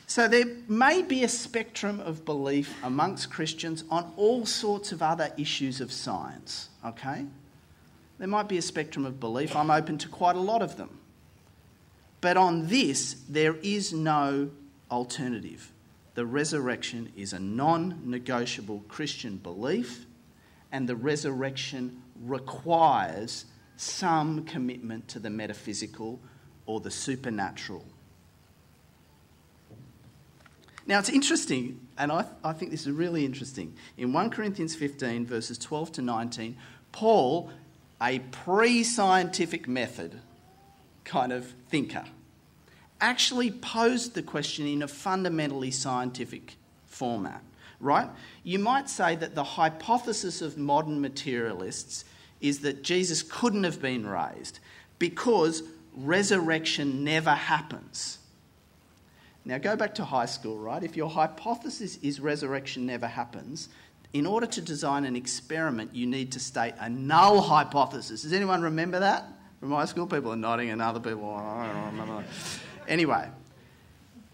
So 0.07 0.27
there 0.27 0.45
may 0.67 1.01
be 1.01 1.23
a 1.23 1.27
spectrum 1.27 1.99
of 1.99 2.23
belief 2.23 2.75
amongst 2.83 3.31
Christians 3.31 3.83
on 3.89 4.13
all 4.15 4.45
sorts 4.45 4.91
of 4.91 5.01
other 5.01 5.33
issues 5.37 5.81
of 5.81 5.91
science, 5.91 6.69
okay? 6.85 7.25
There 8.23 8.29
might 8.29 8.47
be 8.47 8.57
a 8.57 8.61
spectrum 8.61 9.05
of 9.05 9.19
belief. 9.19 9.53
I'm 9.53 9.69
open 9.69 9.97
to 9.97 10.07
quite 10.07 10.37
a 10.37 10.39
lot 10.39 10.61
of 10.61 10.77
them. 10.77 10.97
But 12.21 12.37
on 12.37 12.67
this, 12.67 13.17
there 13.27 13.57
is 13.57 13.91
no 13.91 14.49
alternative. 14.89 15.73
The 16.13 16.25
resurrection 16.25 17.11
is 17.17 17.33
a 17.33 17.39
non 17.39 17.99
negotiable 18.05 18.85
Christian 18.87 19.35
belief, 19.35 20.05
and 20.71 20.87
the 20.87 20.95
resurrection 20.95 22.01
requires 22.21 23.43
some 23.75 24.45
commitment 24.45 25.09
to 25.09 25.19
the 25.19 25.29
metaphysical 25.29 26.21
or 26.65 26.79
the 26.79 26.91
supernatural 26.91 27.83
now, 30.85 30.99
it's 30.99 31.09
interesting, 31.09 31.79
and 31.97 32.11
I, 32.11 32.25
I 32.43 32.51
think 32.51 32.71
this 32.71 32.81
is 32.81 32.91
really 32.91 33.23
interesting. 33.23 33.73
In 33.97 34.11
1 34.11 34.29
Corinthians 34.31 34.75
15, 34.75 35.25
verses 35.25 35.57
12 35.57 35.93
to 35.93 36.01
19, 36.01 36.57
Paul, 36.91 37.49
a 38.01 38.19
pre 38.19 38.83
scientific 38.83 39.67
method 39.67 40.19
kind 41.03 41.31
of 41.31 41.53
thinker, 41.69 42.05
actually 43.01 43.51
posed 43.51 44.13
the 44.13 44.21
question 44.21 44.65
in 44.65 44.81
a 44.81 44.87
fundamentally 44.87 45.71
scientific 45.71 46.55
format, 46.85 47.43
right? 47.79 48.09
You 48.43 48.59
might 48.59 48.89
say 48.89 49.15
that 49.15 49.35
the 49.35 49.43
hypothesis 49.43 50.41
of 50.41 50.57
modern 50.57 51.01
materialists 51.01 52.05
is 52.39 52.59
that 52.59 52.83
Jesus 52.83 53.23
couldn't 53.23 53.63
have 53.63 53.81
been 53.81 54.05
raised 54.05 54.59
because 54.99 55.63
resurrection 55.95 57.03
never 57.03 57.31
happens. 57.31 58.19
Now, 59.45 59.57
go 59.57 59.75
back 59.75 59.95
to 59.95 60.05
high 60.05 60.25
school, 60.25 60.57
right? 60.57 60.83
If 60.83 60.95
your 60.95 61.09
hypothesis 61.09 61.97
is 62.01 62.21
resurrection 62.21 62.85
never 62.85 63.07
happens, 63.07 63.67
in 64.13 64.27
order 64.27 64.45
to 64.45 64.61
design 64.61 65.05
an 65.05 65.15
experiment, 65.15 65.93
you 65.93 66.05
need 66.05 66.31
to 66.31 66.39
state 66.39 66.75
a 66.79 66.87
null 66.87 67.41
hypothesis. 67.41 68.21
Does 68.21 68.33
anyone 68.33 68.61
remember 68.61 68.99
that 68.99 69.25
from 69.59 69.71
high 69.71 69.85
school? 69.85 70.05
People 70.05 70.31
are 70.31 70.37
nodding, 70.37 70.69
and 70.69 70.81
other 70.81 70.99
people, 70.99 71.25
oh, 71.25 71.35
I 71.35 71.67
don't 71.73 71.85
remember. 71.97 72.23
anyway, 72.87 73.27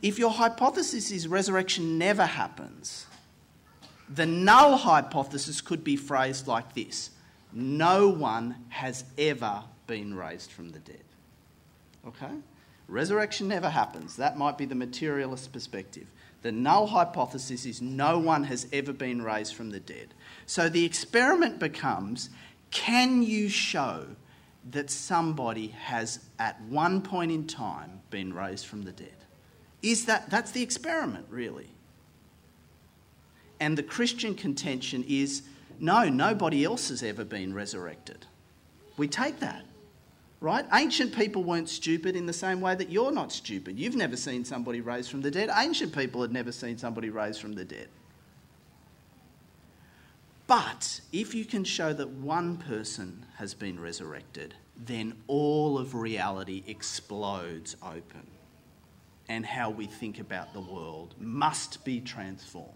if 0.01 0.19
your 0.19 0.31
hypothesis 0.31 1.11
is 1.11 1.27
resurrection 1.27 1.97
never 1.97 2.25
happens, 2.25 3.05
the 4.09 4.25
null 4.25 4.75
hypothesis 4.75 5.61
could 5.61 5.83
be 5.83 5.95
phrased 5.95 6.47
like 6.47 6.73
this 6.73 7.11
No 7.53 8.09
one 8.09 8.55
has 8.69 9.05
ever 9.17 9.63
been 9.87 10.13
raised 10.13 10.51
from 10.51 10.69
the 10.71 10.79
dead. 10.79 11.03
Okay? 12.05 12.33
Resurrection 12.87 13.47
never 13.47 13.69
happens. 13.69 14.15
That 14.17 14.37
might 14.37 14.57
be 14.57 14.65
the 14.65 14.75
materialist 14.75 15.53
perspective. 15.53 16.07
The 16.41 16.51
null 16.51 16.87
hypothesis 16.87 17.65
is 17.65 17.81
no 17.81 18.17
one 18.17 18.45
has 18.45 18.67
ever 18.71 18.93
been 18.93 19.21
raised 19.21 19.55
from 19.55 19.71
the 19.71 19.79
dead. 19.79 20.13
So 20.45 20.69
the 20.69 20.85
experiment 20.85 21.59
becomes 21.59 22.29
can 22.71 23.23
you 23.23 23.49
show 23.49 24.05
that 24.71 24.91
somebody 24.91 25.67
has 25.69 26.19
at 26.37 26.61
one 26.63 27.01
point 27.01 27.31
in 27.31 27.47
time 27.47 28.01
been 28.09 28.33
raised 28.33 28.67
from 28.67 28.83
the 28.83 28.91
dead? 28.91 29.15
Is 29.81 30.05
that 30.05 30.29
that's 30.29 30.51
the 30.51 30.61
experiment 30.61 31.25
really? 31.29 31.69
And 33.59 33.77
the 33.77 33.83
Christian 33.83 34.35
contention 34.35 35.03
is 35.07 35.43
no, 35.79 36.09
nobody 36.09 36.63
else 36.63 36.89
has 36.89 37.03
ever 37.03 37.23
been 37.23 37.53
resurrected. 37.53 38.25
We 38.97 39.07
take 39.07 39.39
that 39.39 39.65
right? 40.41 40.65
Ancient 40.73 41.13
people 41.15 41.43
weren't 41.43 41.69
stupid 41.69 42.15
in 42.15 42.25
the 42.25 42.33
same 42.33 42.61
way 42.61 42.75
that 42.75 42.89
you're 42.89 43.11
not 43.11 43.31
stupid. 43.31 43.77
You've 43.77 43.95
never 43.95 44.15
seen 44.15 44.45
somebody 44.45 44.81
raised 44.81 45.11
from 45.11 45.21
the 45.21 45.31
dead. 45.31 45.49
Ancient 45.55 45.93
people 45.93 46.21
had 46.21 46.31
never 46.31 46.51
seen 46.51 46.77
somebody 46.77 47.09
raised 47.09 47.41
from 47.41 47.53
the 47.53 47.65
dead. 47.65 47.89
But 50.47 51.01
if 51.11 51.35
you 51.35 51.45
can 51.45 51.63
show 51.63 51.93
that 51.93 52.09
one 52.09 52.57
person 52.57 53.25
has 53.35 53.53
been 53.53 53.79
resurrected, 53.79 54.55
then 54.77 55.13
all 55.27 55.77
of 55.77 55.93
reality 55.93 56.63
explodes 56.67 57.75
open. 57.83 58.25
And 59.27 59.45
how 59.45 59.69
we 59.69 59.85
think 59.85 60.19
about 60.19 60.53
the 60.53 60.61
world 60.61 61.13
must 61.19 61.85
be 61.85 62.01
transformed. 62.01 62.73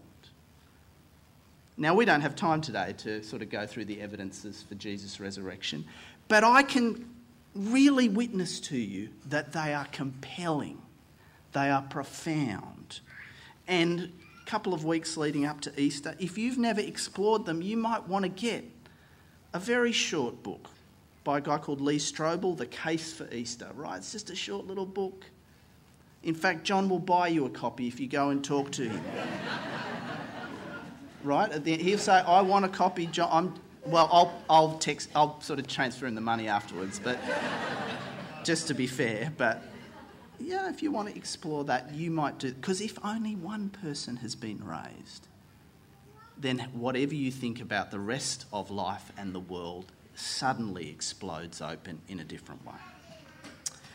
Now, 1.76 1.94
we 1.94 2.04
don't 2.04 2.20
have 2.20 2.36
time 2.36 2.60
today 2.60 2.94
to 2.98 3.24
sort 3.24 3.42
of 3.42 3.50
go 3.50 3.66
through 3.66 3.86
the 3.86 4.00
evidences 4.00 4.62
for 4.62 4.76
Jesus' 4.76 5.18
resurrection, 5.18 5.84
but 6.28 6.44
I 6.44 6.62
can 6.62 7.13
really 7.54 8.08
witness 8.08 8.60
to 8.60 8.76
you 8.76 9.10
that 9.28 9.52
they 9.52 9.72
are 9.72 9.86
compelling, 9.86 10.80
they 11.52 11.70
are 11.70 11.82
profound. 11.82 13.00
And 13.66 14.12
a 14.42 14.50
couple 14.50 14.74
of 14.74 14.84
weeks 14.84 15.16
leading 15.16 15.46
up 15.46 15.60
to 15.62 15.80
Easter, 15.80 16.14
if 16.18 16.36
you've 16.36 16.58
never 16.58 16.80
explored 16.80 17.46
them, 17.46 17.62
you 17.62 17.76
might 17.76 18.08
want 18.08 18.24
to 18.24 18.28
get 18.28 18.64
a 19.52 19.58
very 19.58 19.92
short 19.92 20.42
book 20.42 20.68
by 21.22 21.38
a 21.38 21.40
guy 21.40 21.56
called 21.58 21.80
Lee 21.80 21.96
Strobel, 21.96 22.56
The 22.56 22.66
Case 22.66 23.12
for 23.12 23.32
Easter, 23.32 23.70
right? 23.74 23.96
It's 23.96 24.12
just 24.12 24.30
a 24.30 24.36
short 24.36 24.66
little 24.66 24.84
book. 24.84 25.24
In 26.22 26.34
fact, 26.34 26.64
John 26.64 26.88
will 26.88 26.98
buy 26.98 27.28
you 27.28 27.46
a 27.46 27.50
copy 27.50 27.86
if 27.86 28.00
you 28.00 28.06
go 28.06 28.30
and 28.30 28.44
talk 28.44 28.70
to 28.72 28.88
him. 28.88 29.02
right? 31.22 31.50
At 31.50 31.64
the, 31.64 31.76
he'll 31.76 31.98
say, 31.98 32.12
I 32.12 32.42
want 32.42 32.64
a 32.64 32.68
copy, 32.68 33.06
John. 33.06 33.28
I'm, 33.32 33.54
well, 33.86 34.08
I'll, 34.10 34.42
I'll 34.48 34.78
text, 34.78 35.10
I'll 35.14 35.40
sort 35.40 35.58
of 35.58 35.66
transfer 35.66 36.06
him 36.06 36.14
the 36.14 36.20
money 36.20 36.48
afterwards, 36.48 37.00
but 37.02 37.18
just 38.44 38.68
to 38.68 38.74
be 38.74 38.86
fair. 38.86 39.32
But 39.36 39.62
yeah, 40.40 40.68
if 40.68 40.82
you 40.82 40.90
want 40.90 41.08
to 41.08 41.16
explore 41.16 41.64
that, 41.64 41.94
you 41.94 42.10
might 42.10 42.38
do. 42.38 42.52
Because 42.52 42.80
if 42.80 42.98
only 43.04 43.34
one 43.34 43.70
person 43.70 44.16
has 44.16 44.34
been 44.34 44.64
raised, 44.64 45.28
then 46.36 46.58
whatever 46.72 47.14
you 47.14 47.30
think 47.30 47.60
about 47.60 47.90
the 47.90 48.00
rest 48.00 48.46
of 48.52 48.70
life 48.70 49.12
and 49.16 49.34
the 49.34 49.40
world 49.40 49.92
suddenly 50.14 50.90
explodes 50.90 51.60
open 51.60 52.00
in 52.08 52.20
a 52.20 52.24
different 52.24 52.64
way. 52.66 52.74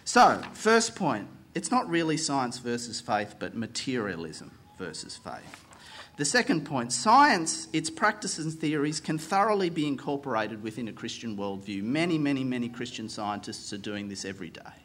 So, 0.05 0.41
first 0.53 0.95
point 0.95 1.27
it's 1.55 1.71
not 1.71 1.89
really 1.89 2.17
science 2.17 2.59
versus 2.59 3.01
faith, 3.01 3.35
but 3.39 3.55
materialism 3.55 4.51
versus 4.77 5.17
faith. 5.17 5.65
The 6.19 6.25
second 6.25 6.65
point 6.65 6.91
science, 6.91 7.69
its 7.71 7.89
practices 7.89 8.45
and 8.45 8.53
theories 8.53 8.99
can 8.99 9.17
thoroughly 9.17 9.69
be 9.69 9.87
incorporated 9.87 10.61
within 10.61 10.89
a 10.89 10.91
Christian 10.91 11.37
worldview. 11.37 11.81
Many, 11.81 12.17
many, 12.17 12.43
many 12.43 12.67
Christian 12.67 13.07
scientists 13.07 13.71
are 13.71 13.77
doing 13.77 14.09
this 14.09 14.25
every 14.25 14.49
day. 14.49 14.83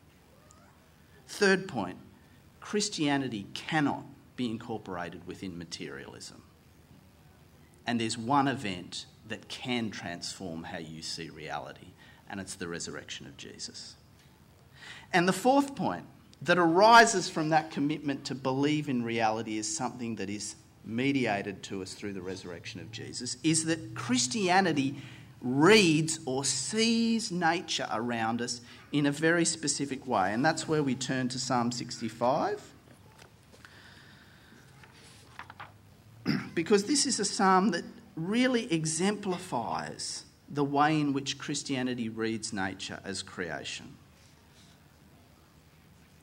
Third 1.26 1.66
point 1.66 1.98
Christianity 2.60 3.48
cannot 3.52 4.04
be 4.36 4.48
incorporated 4.48 5.26
within 5.26 5.58
materialism. 5.58 6.40
And 7.84 8.00
there's 8.00 8.16
one 8.16 8.46
event 8.46 9.06
that 9.26 9.48
can 9.48 9.90
transform 9.90 10.62
how 10.62 10.78
you 10.78 11.02
see 11.02 11.30
reality, 11.30 11.94
and 12.30 12.38
it's 12.38 12.54
the 12.54 12.68
resurrection 12.68 13.26
of 13.26 13.36
Jesus. 13.36 13.96
And 15.12 15.26
the 15.26 15.32
fourth 15.32 15.74
point 15.74 16.06
that 16.42 16.58
arises 16.58 17.28
from 17.28 17.48
that 17.48 17.72
commitment 17.72 18.24
to 18.26 18.36
believe 18.36 18.88
in 18.88 19.02
reality 19.02 19.58
is 19.58 19.76
something 19.76 20.14
that 20.14 20.30
is 20.30 20.54
mediated 20.86 21.62
to 21.64 21.82
us 21.82 21.94
through 21.94 22.12
the 22.12 22.22
resurrection 22.22 22.80
of 22.80 22.90
Jesus 22.92 23.36
is 23.42 23.64
that 23.64 23.94
Christianity 23.94 24.96
reads 25.40 26.20
or 26.24 26.44
sees 26.44 27.30
nature 27.30 27.86
around 27.92 28.40
us 28.40 28.60
in 28.92 29.06
a 29.06 29.12
very 29.12 29.44
specific 29.44 30.06
way. 30.06 30.32
And 30.32 30.44
that's 30.44 30.66
where 30.66 30.82
we 30.82 30.94
turn 30.94 31.28
to 31.28 31.38
Psalm 31.38 31.70
65. 31.70 32.62
because 36.54 36.84
this 36.84 37.06
is 37.06 37.20
a 37.20 37.24
psalm 37.24 37.70
that 37.72 37.84
really 38.16 38.72
exemplifies 38.72 40.24
the 40.48 40.64
way 40.64 41.00
in 41.00 41.12
which 41.12 41.38
Christianity 41.38 42.08
reads 42.08 42.52
nature 42.52 43.00
as 43.04 43.22
creation. 43.22 43.96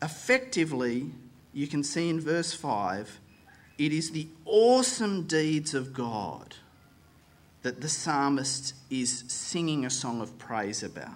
Effectively, 0.01 1.11
you 1.53 1.67
can 1.67 1.83
see 1.83 2.09
in 2.09 2.19
verse 2.19 2.53
5 2.53 3.19
it 3.81 3.91
is 3.91 4.11
the 4.11 4.27
awesome 4.45 5.23
deeds 5.23 5.73
of 5.73 5.91
God 5.91 6.55
that 7.63 7.81
the 7.81 7.89
psalmist 7.89 8.75
is 8.91 9.23
singing 9.27 9.85
a 9.85 9.89
song 9.89 10.21
of 10.21 10.37
praise 10.37 10.83
about. 10.83 11.15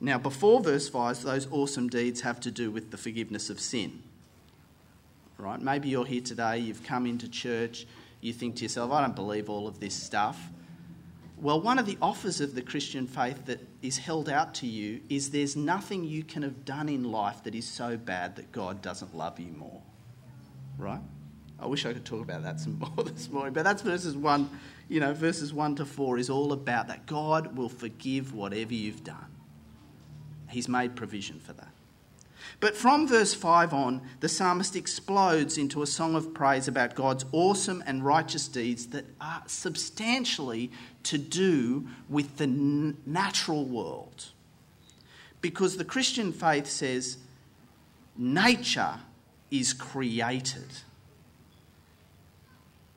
Now, 0.00 0.18
before 0.18 0.60
verse 0.60 0.88
5, 0.88 1.22
those 1.22 1.46
awesome 1.52 1.88
deeds 1.88 2.22
have 2.22 2.40
to 2.40 2.50
do 2.50 2.72
with 2.72 2.90
the 2.90 2.96
forgiveness 2.96 3.48
of 3.48 3.60
sin. 3.60 4.02
Right? 5.38 5.60
Maybe 5.60 5.88
you're 5.88 6.04
here 6.04 6.20
today, 6.20 6.58
you've 6.58 6.82
come 6.82 7.06
into 7.06 7.28
church, 7.28 7.86
you 8.20 8.32
think 8.32 8.56
to 8.56 8.62
yourself, 8.62 8.90
I 8.90 9.00
don't 9.02 9.14
believe 9.14 9.48
all 9.48 9.68
of 9.68 9.78
this 9.78 9.94
stuff. 9.94 10.48
Well, 11.36 11.60
one 11.60 11.78
of 11.78 11.86
the 11.86 11.98
offers 12.02 12.40
of 12.40 12.56
the 12.56 12.62
Christian 12.62 13.06
faith 13.06 13.46
that 13.46 13.60
is 13.82 13.98
held 13.98 14.28
out 14.28 14.52
to 14.56 14.66
you 14.66 15.00
is 15.08 15.30
there's 15.30 15.54
nothing 15.54 16.02
you 16.02 16.24
can 16.24 16.42
have 16.42 16.64
done 16.64 16.88
in 16.88 17.04
life 17.04 17.44
that 17.44 17.54
is 17.54 17.66
so 17.66 17.96
bad 17.96 18.34
that 18.34 18.50
God 18.50 18.82
doesn't 18.82 19.16
love 19.16 19.38
you 19.38 19.52
more. 19.52 19.80
Right? 20.76 21.00
I 21.58 21.66
wish 21.66 21.86
I 21.86 21.92
could 21.92 22.04
talk 22.04 22.22
about 22.22 22.42
that 22.42 22.60
some 22.60 22.78
more 22.78 23.04
this 23.04 23.30
morning, 23.30 23.52
but 23.52 23.64
that's 23.64 23.82
verses 23.82 24.16
1, 24.16 24.50
you 24.88 25.00
know, 25.00 25.12
verses 25.14 25.52
1 25.52 25.76
to 25.76 25.86
4 25.86 26.18
is 26.18 26.30
all 26.30 26.52
about 26.52 26.88
that. 26.88 27.06
God 27.06 27.56
will 27.56 27.68
forgive 27.68 28.34
whatever 28.34 28.74
you've 28.74 29.04
done. 29.04 29.26
He's 30.50 30.68
made 30.68 30.94
provision 30.94 31.40
for 31.40 31.52
that. 31.54 31.68
But 32.60 32.76
from 32.76 33.08
verse 33.08 33.34
5 33.34 33.72
on, 33.72 34.02
the 34.20 34.28
psalmist 34.28 34.76
explodes 34.76 35.58
into 35.58 35.82
a 35.82 35.86
song 35.86 36.14
of 36.14 36.34
praise 36.34 36.68
about 36.68 36.94
God's 36.94 37.24
awesome 37.32 37.82
and 37.86 38.04
righteous 38.04 38.48
deeds 38.48 38.88
that 38.88 39.06
are 39.20 39.42
substantially 39.46 40.70
to 41.04 41.18
do 41.18 41.88
with 42.08 42.36
the 42.36 42.46
natural 42.46 43.64
world. 43.64 44.26
Because 45.40 45.76
the 45.76 45.84
Christian 45.84 46.32
faith 46.32 46.66
says 46.66 47.18
nature 48.16 49.00
is 49.50 49.72
created. 49.72 50.68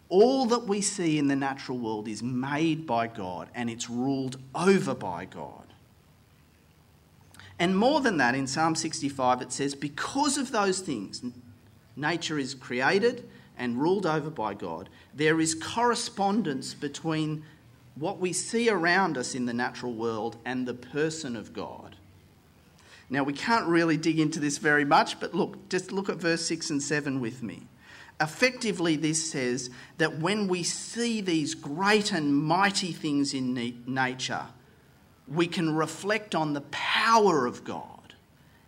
All 0.10 0.46
that 0.48 0.68
we 0.68 0.82
see 0.82 1.18
in 1.18 1.28
the 1.28 1.36
natural 1.36 1.78
world 1.78 2.08
is 2.08 2.24
made 2.24 2.88
by 2.88 3.08
God 3.08 3.50
and 3.54 3.70
it's 3.70 3.90
ruled 3.90 4.38
over 4.56 4.96
by 4.96 5.26
God. 5.26 5.66
And 7.60 7.78
more 7.78 8.02
than 8.02 8.18
that, 8.18 8.36
in 8.36 8.48
Psalm 8.48 8.76
65, 8.76 9.42
it 9.42 9.52
says, 9.52 9.74
because 9.74 10.38
of 10.38 10.52
those 10.52 10.80
things, 10.80 11.24
nature 11.96 12.38
is 12.38 12.54
created 12.54 13.28
and 13.58 13.82
ruled 13.82 14.06
over 14.06 14.30
by 14.30 14.54
God, 14.54 14.90
there 15.14 15.42
is 15.42 15.56
correspondence 15.56 16.74
between 16.74 17.44
what 17.96 18.20
we 18.20 18.32
see 18.32 18.70
around 18.70 19.18
us 19.18 19.34
in 19.34 19.48
the 19.48 19.54
natural 19.54 19.94
world 19.94 20.38
and 20.46 20.68
the 20.68 20.74
person 20.74 21.36
of 21.36 21.52
God. 21.54 21.96
Now, 23.10 23.24
we 23.24 23.34
can't 23.34 23.66
really 23.66 23.98
dig 23.98 24.20
into 24.20 24.40
this 24.40 24.58
very 24.60 24.86
much, 24.86 25.20
but 25.20 25.34
look, 25.34 25.70
just 25.70 25.92
look 25.92 26.10
at 26.10 26.18
verse 26.18 26.46
6 26.46 26.70
and 26.70 26.84
7 26.84 27.20
with 27.20 27.42
me. 27.42 27.64
Effectively, 28.20 28.96
this 28.96 29.30
says 29.30 29.70
that 29.98 30.20
when 30.20 30.48
we 30.48 30.64
see 30.64 31.22
these 31.22 31.54
great 31.54 32.12
and 32.12 32.36
mighty 32.36 32.92
things 32.92 33.34
in 33.34 33.54
nature, 33.86 34.46
we 35.28 35.46
can 35.46 35.76
reflect 35.76 36.34
on 36.34 36.54
the 36.54 36.62
power 36.62 37.46
of 37.46 37.64
God. 37.64 38.16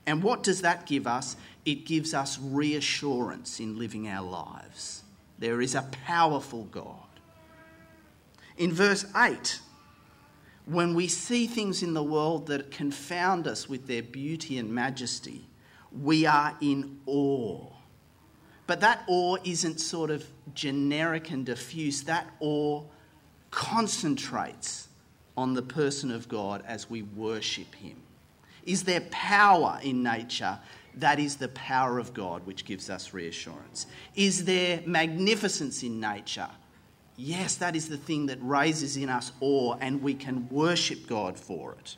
And 0.05 0.21
what 0.21 0.43
does 0.43 0.61
that 0.61 0.85
give 0.85 1.07
us? 1.07 1.35
It 1.65 1.85
gives 1.85 2.13
us 2.13 2.37
reassurance 2.39 3.59
in 3.59 3.79
living 3.79 4.07
our 4.07 4.23
lives. 4.27 5.03
There 5.39 5.61
is 5.61 5.73
a 5.73 5.87
powerful 6.05 6.65
God. 6.65 6.95
In 8.57 8.73
verse 8.73 9.05
8, 9.15 9.61
when 10.65 10.93
we 10.93 11.07
see 11.07 11.47
things 11.47 11.81
in 11.81 11.93
the 11.93 12.03
world 12.03 12.47
that 12.47 12.69
confound 12.69 13.47
us 13.47 13.67
with 13.67 13.87
their 13.87 14.03
beauty 14.03 14.57
and 14.57 14.71
majesty, 14.71 15.47
we 15.91 16.25
are 16.25 16.55
in 16.61 16.99
awe. 17.07 17.67
But 18.69 18.81
that 18.81 19.03
awe 19.07 19.37
isn't 19.43 19.79
sort 19.79 20.11
of 20.11 20.23
generic 20.53 21.31
and 21.31 21.43
diffuse, 21.43 22.03
that 22.03 22.27
awe 22.39 22.83
concentrates 23.49 24.89
on 25.35 25.55
the 25.55 25.63
person 25.63 26.11
of 26.11 26.29
God 26.29 26.63
as 26.67 26.87
we 26.87 27.01
worship 27.01 27.73
Him? 27.73 27.95
Is 28.65 28.83
there 28.83 29.01
power 29.09 29.79
in 29.81 30.03
nature? 30.03 30.59
That 30.97 31.19
is 31.19 31.37
the 31.37 31.47
power 31.47 31.97
of 31.97 32.13
God 32.13 32.45
which 32.45 32.63
gives 32.63 32.91
us 32.91 33.11
reassurance. 33.11 33.87
Is 34.15 34.45
there 34.45 34.83
magnificence 34.85 35.81
in 35.81 35.99
nature? 35.99 36.49
Yes, 37.17 37.55
that 37.55 37.75
is 37.75 37.89
the 37.89 37.97
thing 37.97 38.27
that 38.27 38.37
raises 38.39 38.97
in 38.97 39.09
us 39.09 39.31
awe, 39.41 39.77
and 39.81 40.03
we 40.03 40.13
can 40.13 40.47
worship 40.49 41.07
God 41.07 41.39
for 41.39 41.75
it. 41.79 41.95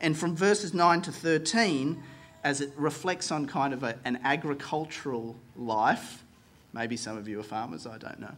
And 0.00 0.16
from 0.16 0.36
verses 0.36 0.72
9 0.72 1.02
to 1.02 1.12
13, 1.12 2.02
as 2.44 2.60
it 2.60 2.72
reflects 2.76 3.30
on 3.30 3.46
kind 3.46 3.72
of 3.72 3.82
a, 3.82 3.98
an 4.04 4.18
agricultural 4.24 5.36
life, 5.56 6.24
maybe 6.72 6.96
some 6.96 7.16
of 7.16 7.28
you 7.28 7.40
are 7.40 7.44
farmers, 7.44 7.86
I 7.86 7.98
don't 7.98 8.20
know 8.20 8.34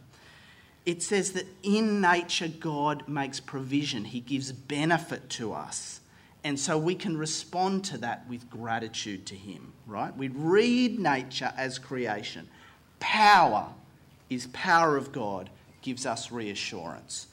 it 0.85 1.01
says 1.01 1.31
that 1.31 1.47
in 1.63 1.99
nature, 1.99 2.47
God 2.47 3.07
makes 3.07 3.39
provision, 3.39 4.05
He 4.05 4.19
gives 4.19 4.51
benefit 4.51 5.29
to 5.31 5.53
us. 5.53 6.01
And 6.43 6.59
so 6.59 6.77
we 6.77 6.93
can 6.93 7.17
respond 7.17 7.83
to 7.85 7.97
that 7.99 8.27
with 8.29 8.49
gratitude 8.51 9.25
to 9.27 9.35
Him, 9.35 9.73
right? 9.87 10.15
We 10.15 10.27
read 10.27 10.99
nature 10.99 11.51
as 11.57 11.79
creation. 11.79 12.47
Power 12.99 13.67
is 14.29 14.47
power 14.47 14.95
of 14.95 15.11
God, 15.11 15.49
gives 15.81 16.05
us 16.05 16.31
reassurance. 16.31 17.27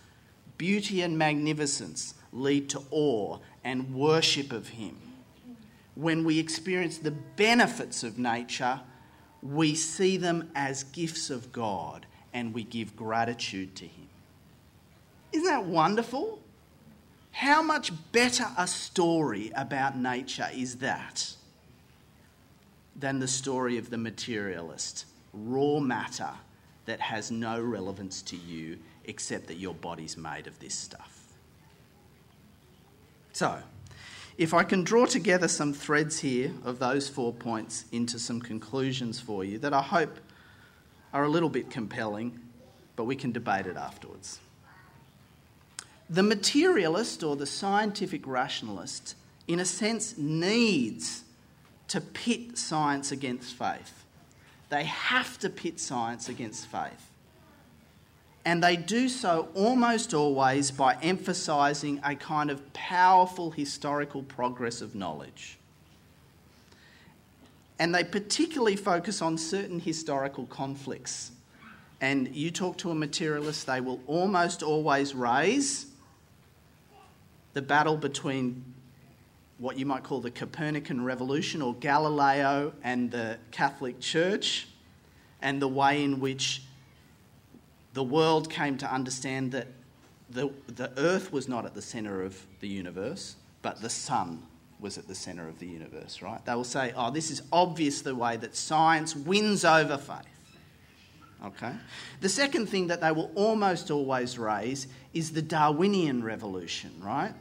Beauty 0.56 1.02
and 1.02 1.18
magnificence 1.18 2.14
lead 2.32 2.70
to 2.70 2.82
awe 2.90 3.38
and 3.64 3.94
worship 3.94 4.50
of 4.50 4.68
Him. 4.68 4.96
When 5.94 6.24
we 6.24 6.38
experience 6.38 6.98
the 6.98 7.10
benefits 7.10 8.02
of 8.02 8.18
nature, 8.18 8.80
we 9.42 9.74
see 9.74 10.16
them 10.16 10.50
as 10.54 10.84
gifts 10.84 11.28
of 11.28 11.52
God 11.52 12.06
and 12.32 12.54
we 12.54 12.64
give 12.64 12.96
gratitude 12.96 13.74
to 13.76 13.84
Him. 13.84 14.08
Isn't 15.32 15.46
that 15.46 15.64
wonderful? 15.64 16.40
How 17.32 17.62
much 17.62 17.92
better 18.12 18.46
a 18.56 18.66
story 18.66 19.50
about 19.54 19.98
nature 19.98 20.48
is 20.54 20.76
that 20.76 21.34
than 22.94 23.18
the 23.18 23.28
story 23.28 23.78
of 23.78 23.90
the 23.90 23.98
materialist, 23.98 25.06
raw 25.32 25.80
matter 25.80 26.30
that 26.84 27.00
has 27.00 27.30
no 27.30 27.60
relevance 27.60 28.20
to 28.22 28.36
you 28.36 28.78
except 29.04 29.46
that 29.46 29.56
your 29.56 29.74
body's 29.74 30.16
made 30.16 30.46
of 30.46 30.58
this 30.58 30.74
stuff? 30.74 31.22
So, 33.32 33.58
if 34.38 34.54
I 34.54 34.64
can 34.64 34.82
draw 34.82 35.06
together 35.06 35.48
some 35.48 35.72
threads 35.72 36.20
here 36.20 36.52
of 36.64 36.78
those 36.78 37.08
four 37.08 37.32
points 37.32 37.84
into 37.92 38.18
some 38.18 38.40
conclusions 38.40 39.20
for 39.20 39.44
you 39.44 39.58
that 39.58 39.74
I 39.74 39.82
hope 39.82 40.18
are 41.12 41.24
a 41.24 41.28
little 41.28 41.50
bit 41.50 41.70
compelling, 41.70 42.40
but 42.96 43.04
we 43.04 43.16
can 43.16 43.32
debate 43.32 43.66
it 43.66 43.76
afterwards. 43.76 44.40
The 46.08 46.22
materialist 46.22 47.22
or 47.22 47.36
the 47.36 47.46
scientific 47.46 48.26
rationalist, 48.26 49.14
in 49.46 49.60
a 49.60 49.64
sense, 49.64 50.16
needs 50.16 51.24
to 51.88 52.00
pit 52.00 52.56
science 52.56 53.12
against 53.12 53.54
faith. 53.54 54.04
They 54.70 54.84
have 54.84 55.38
to 55.40 55.50
pit 55.50 55.78
science 55.78 56.28
against 56.28 56.66
faith. 56.66 57.11
And 58.44 58.62
they 58.62 58.76
do 58.76 59.08
so 59.08 59.48
almost 59.54 60.14
always 60.14 60.70
by 60.70 60.96
emphasising 61.00 62.00
a 62.04 62.16
kind 62.16 62.50
of 62.50 62.72
powerful 62.72 63.52
historical 63.52 64.22
progress 64.22 64.80
of 64.80 64.94
knowledge 64.94 65.58
and 67.82 67.92
they 67.92 68.04
particularly 68.04 68.76
focus 68.76 69.20
on 69.20 69.36
certain 69.36 69.80
historical 69.80 70.46
conflicts. 70.46 71.32
And 72.00 72.32
you 72.32 72.52
talk 72.52 72.78
to 72.78 72.92
a 72.92 72.94
materialist, 72.94 73.66
they 73.66 73.80
will 73.80 74.00
almost 74.06 74.62
always 74.62 75.16
raise 75.16 75.86
the 77.54 77.62
battle 77.62 77.96
between 77.96 78.64
what 79.58 79.80
you 79.80 79.84
might 79.84 80.04
call 80.04 80.20
the 80.20 80.30
Copernican 80.30 81.04
revolution 81.04 81.60
or 81.60 81.74
Galileo 81.74 82.72
and 82.84 83.10
the 83.10 83.36
Catholic 83.50 83.98
Church, 83.98 84.68
and 85.40 85.60
the 85.60 85.66
way 85.66 86.04
in 86.04 86.20
which 86.20 86.62
the 87.94 88.02
world 88.02 88.50
came 88.50 88.78
to 88.78 88.92
understand 88.92 89.52
that 89.52 89.68
the, 90.30 90.50
the 90.66 90.90
earth 90.98 91.32
was 91.32 91.48
not 91.48 91.66
at 91.66 91.74
the 91.74 91.82
centre 91.82 92.22
of 92.22 92.40
the 92.60 92.68
universe, 92.68 93.36
but 93.60 93.80
the 93.82 93.90
sun 93.90 94.42
was 94.80 94.98
at 94.98 95.06
the 95.06 95.14
centre 95.14 95.46
of 95.46 95.58
the 95.58 95.66
universe, 95.66 96.22
right? 96.22 96.44
They 96.44 96.54
will 96.54 96.64
say, 96.64 96.92
oh, 96.96 97.10
this 97.10 97.30
is 97.30 97.42
obvious 97.52 98.02
the 98.02 98.14
way 98.14 98.36
that 98.36 98.56
science 98.56 99.14
wins 99.14 99.64
over 99.64 99.96
faith. 99.96 100.26
Okay? 101.44 101.72
The 102.20 102.28
second 102.28 102.66
thing 102.68 102.88
that 102.88 103.00
they 103.00 103.12
will 103.12 103.30
almost 103.34 103.90
always 103.90 104.38
raise 104.38 104.86
is 105.12 105.32
the 105.32 105.42
Darwinian 105.42 106.22
revolution, 106.22 106.92
right? 107.00 107.34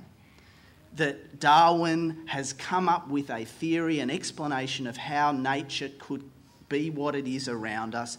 That 0.96 1.40
Darwin 1.40 2.28
has 2.28 2.54
come 2.54 2.90
up 2.90 3.08
with 3.08 3.30
a 3.30 3.46
theory, 3.46 4.00
an 4.00 4.10
explanation 4.10 4.86
of 4.86 4.98
how 4.98 5.32
nature 5.32 5.90
could 6.00 6.24
be 6.68 6.90
what 6.90 7.16
it 7.16 7.28
is 7.28 7.48
around 7.48 7.96
us 7.96 8.18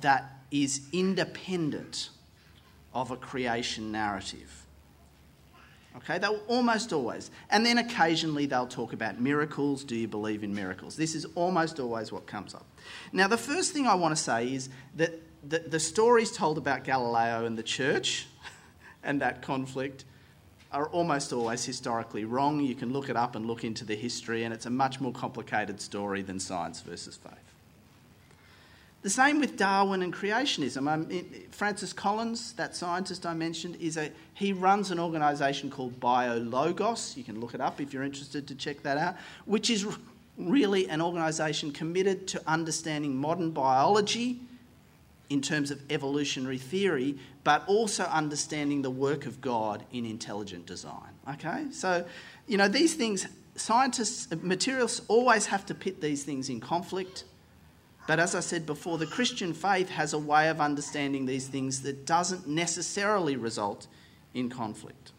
that 0.00 0.41
is 0.52 0.82
independent 0.92 2.10
of 2.94 3.10
a 3.10 3.16
creation 3.16 3.90
narrative. 3.90 4.66
Okay, 5.96 6.18
they'll 6.18 6.40
almost 6.48 6.92
always. 6.92 7.30
And 7.50 7.66
then 7.66 7.78
occasionally 7.78 8.46
they'll 8.46 8.66
talk 8.66 8.92
about 8.92 9.20
miracles. 9.20 9.84
Do 9.84 9.94
you 9.94 10.08
believe 10.08 10.42
in 10.42 10.54
miracles? 10.54 10.96
This 10.96 11.14
is 11.14 11.26
almost 11.34 11.80
always 11.80 12.12
what 12.12 12.26
comes 12.26 12.54
up. 12.54 12.66
Now, 13.12 13.28
the 13.28 13.36
first 13.36 13.72
thing 13.72 13.86
I 13.86 13.94
want 13.94 14.16
to 14.16 14.22
say 14.22 14.52
is 14.52 14.68
that 14.96 15.12
the, 15.48 15.58
the 15.58 15.80
stories 15.80 16.32
told 16.32 16.56
about 16.56 16.84
Galileo 16.84 17.44
and 17.44 17.58
the 17.58 17.62
church 17.62 18.26
and 19.02 19.20
that 19.20 19.42
conflict 19.42 20.04
are 20.70 20.86
almost 20.88 21.32
always 21.32 21.64
historically 21.64 22.24
wrong. 22.24 22.60
You 22.60 22.74
can 22.74 22.92
look 22.92 23.10
it 23.10 23.16
up 23.16 23.36
and 23.36 23.46
look 23.46 23.62
into 23.62 23.84
the 23.84 23.94
history, 23.94 24.44
and 24.44 24.54
it's 24.54 24.64
a 24.64 24.70
much 24.70 25.00
more 25.00 25.12
complicated 25.12 25.80
story 25.80 26.22
than 26.22 26.40
science 26.40 26.80
versus 26.80 27.16
faith. 27.16 27.51
The 29.02 29.10
same 29.10 29.40
with 29.40 29.56
Darwin 29.56 30.02
and 30.02 30.14
creationism. 30.14 30.88
Um, 30.88 31.08
Francis 31.50 31.92
Collins, 31.92 32.52
that 32.52 32.76
scientist 32.76 33.26
I 33.26 33.34
mentioned, 33.34 33.76
is 33.80 33.96
a 33.96 34.10
he 34.34 34.52
runs 34.52 34.90
an 34.92 35.00
organisation 35.00 35.70
called 35.70 35.98
BioLogos. 35.98 37.16
You 37.16 37.24
can 37.24 37.40
look 37.40 37.54
it 37.54 37.60
up 37.60 37.80
if 37.80 37.92
you're 37.92 38.04
interested 38.04 38.46
to 38.46 38.54
check 38.54 38.82
that 38.84 38.98
out. 38.98 39.16
Which 39.44 39.70
is 39.70 39.86
really 40.38 40.88
an 40.88 41.02
organisation 41.02 41.72
committed 41.72 42.28
to 42.28 42.42
understanding 42.46 43.16
modern 43.16 43.50
biology 43.50 44.40
in 45.30 45.40
terms 45.40 45.70
of 45.70 45.80
evolutionary 45.90 46.58
theory, 46.58 47.18
but 47.42 47.64
also 47.66 48.04
understanding 48.04 48.82
the 48.82 48.90
work 48.90 49.26
of 49.26 49.40
God 49.40 49.82
in 49.92 50.04
intelligent 50.04 50.66
design. 50.66 51.10
Okay? 51.28 51.66
So, 51.72 52.04
you 52.46 52.56
know, 52.56 52.68
these 52.68 52.94
things, 52.94 53.26
scientists, 53.56 54.28
materialists 54.42 55.00
always 55.08 55.46
have 55.46 55.64
to 55.66 55.74
pit 55.74 56.00
these 56.00 56.22
things 56.22 56.48
in 56.48 56.60
conflict. 56.60 57.24
But 58.06 58.18
as 58.18 58.34
I 58.34 58.40
said 58.40 58.66
before, 58.66 58.98
the 58.98 59.06
Christian 59.06 59.52
faith 59.52 59.88
has 59.90 60.12
a 60.12 60.18
way 60.18 60.48
of 60.48 60.60
understanding 60.60 61.26
these 61.26 61.46
things 61.46 61.82
that 61.82 62.04
doesn't 62.04 62.48
necessarily 62.48 63.36
result 63.36 63.86
in 64.34 64.50
conflict. 64.50 65.12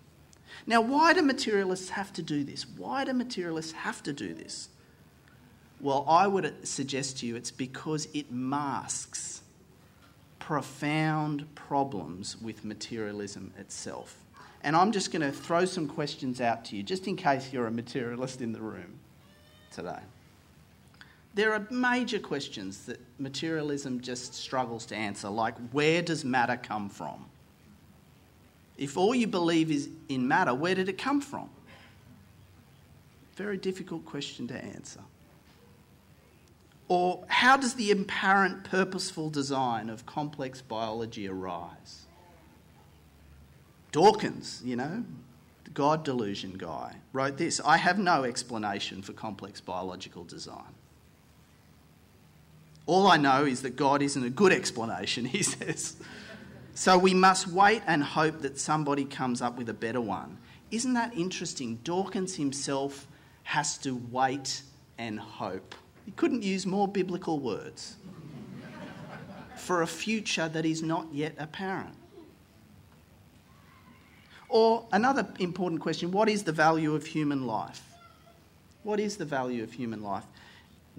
Now, 0.66 0.82
why 0.82 1.14
do 1.14 1.22
materialists 1.22 1.90
have 1.90 2.14
to 2.14 2.22
do 2.22 2.44
this? 2.44 2.66
Why 2.68 3.06
do 3.06 3.14
materialists 3.14 3.72
have 3.72 4.04
to 4.04 4.14
do 4.14 4.34
this? 4.34 4.70
Well, 5.80 6.06
I 6.08 6.28
would 6.28 6.68
suggest 6.68 7.20
to 7.20 7.26
you 7.26 7.36
it's 7.36 7.52
because 7.52 8.08
it 8.14 8.32
masks 8.32 9.42
profound 10.40 11.54
problems 11.56 12.36
with 12.42 12.66
materialism 12.66 13.54
itself. 13.58 14.18
And 14.62 14.76
I'm 14.76 14.92
just 14.92 15.12
going 15.12 15.22
to 15.22 15.32
throw 15.32 15.66
some 15.66 15.88
questions 15.88 16.40
out 16.42 16.66
to 16.66 16.76
you, 16.78 16.84
just 16.84 17.08
in 17.08 17.16
case 17.16 17.52
you're 17.52 17.68
a 17.68 17.72
materialist 17.72 18.42
in 18.42 18.54
the 18.54 18.62
room 18.62 19.00
today. 19.72 20.00
There 21.36 21.54
are 21.54 21.66
major 21.72 22.20
questions 22.20 22.86
that 22.86 23.00
materialism 23.18 24.02
just 24.02 24.36
struggles 24.36 24.86
to 24.88 24.96
answer, 24.96 25.30
like 25.30 25.56
where 25.72 26.02
does 26.02 26.24
matter 26.24 26.58
come 26.58 26.90
from? 26.90 27.26
If 28.78 28.98
all 28.98 29.16
you 29.16 29.28
believe 29.28 29.72
is 29.72 29.90
in 30.10 30.28
matter, 30.28 30.54
where 30.54 30.76
did 30.76 30.90
it 30.90 30.98
come 30.98 31.22
from? 31.22 31.50
Very 33.36 33.58
difficult 33.58 34.06
question 34.06 34.48
to 34.48 34.64
answer. 34.64 35.00
Or 36.88 37.24
how 37.28 37.58
does 37.58 37.74
the 37.76 37.92
apparent 37.92 38.66
purposeful 38.66 39.30
design 39.30 39.90
of 39.90 40.06
complex 40.06 40.62
biology 40.62 41.28
arise? 41.28 42.06
Dawkins, 43.92 44.62
you 44.64 44.76
know, 44.76 45.04
the 45.64 45.70
God 45.72 46.04
delusion 46.04 46.54
guy, 46.58 46.96
wrote 47.14 47.38
this 47.38 47.62
I 47.64 47.78
have 47.78 47.98
no 47.98 48.24
explanation 48.24 49.02
for 49.02 49.14
complex 49.14 49.62
biological 49.62 50.24
design. 50.24 50.76
All 52.86 53.08
I 53.08 53.18
know 53.18 53.46
is 53.46 53.62
that 53.62 53.76
God 53.76 54.02
isn't 54.02 54.24
a 54.24 54.30
good 54.30 54.52
explanation, 54.52 55.26
he 55.26 55.44
says. 55.44 55.96
So 56.76 56.98
we 56.98 57.14
must 57.14 57.48
wait 57.48 57.84
and 57.86 58.04
hope 58.04 58.42
that 58.42 58.58
somebody 58.58 59.06
comes 59.06 59.42
up 59.42 59.58
with 59.58 59.70
a 59.70 59.74
better 59.74 60.02
one. 60.02 60.38
Isn't 60.72 60.94
that 60.94 61.16
interesting? 61.16 61.76
Dawkins 61.84 62.36
himself 62.36 63.08
has 63.44 63.78
to 63.80 63.96
wait 64.12 64.64
and 64.98 65.20
hope. 65.20 65.76
He 66.06 66.12
couldn't 66.12 66.44
use 66.44 66.66
more 66.66 66.88
biblical 66.88 67.40
words 67.40 67.96
for 69.56 69.82
a 69.82 69.88
future 69.88 70.50
that 70.50 70.66
is 70.66 70.82
not 70.82 71.08
yet 71.14 71.36
apparent. 71.38 71.96
Or 74.50 74.86
another 74.92 75.28
important 75.40 75.82
question 75.82 76.12
what 76.12 76.30
is 76.30 76.44
the 76.44 76.52
value 76.52 76.96
of 76.96 77.06
human 77.06 77.48
life? 77.48 77.82
What 78.84 79.00
is 79.00 79.18
the 79.18 79.26
value 79.26 79.64
of 79.64 79.72
human 79.72 80.04
life? 80.04 80.26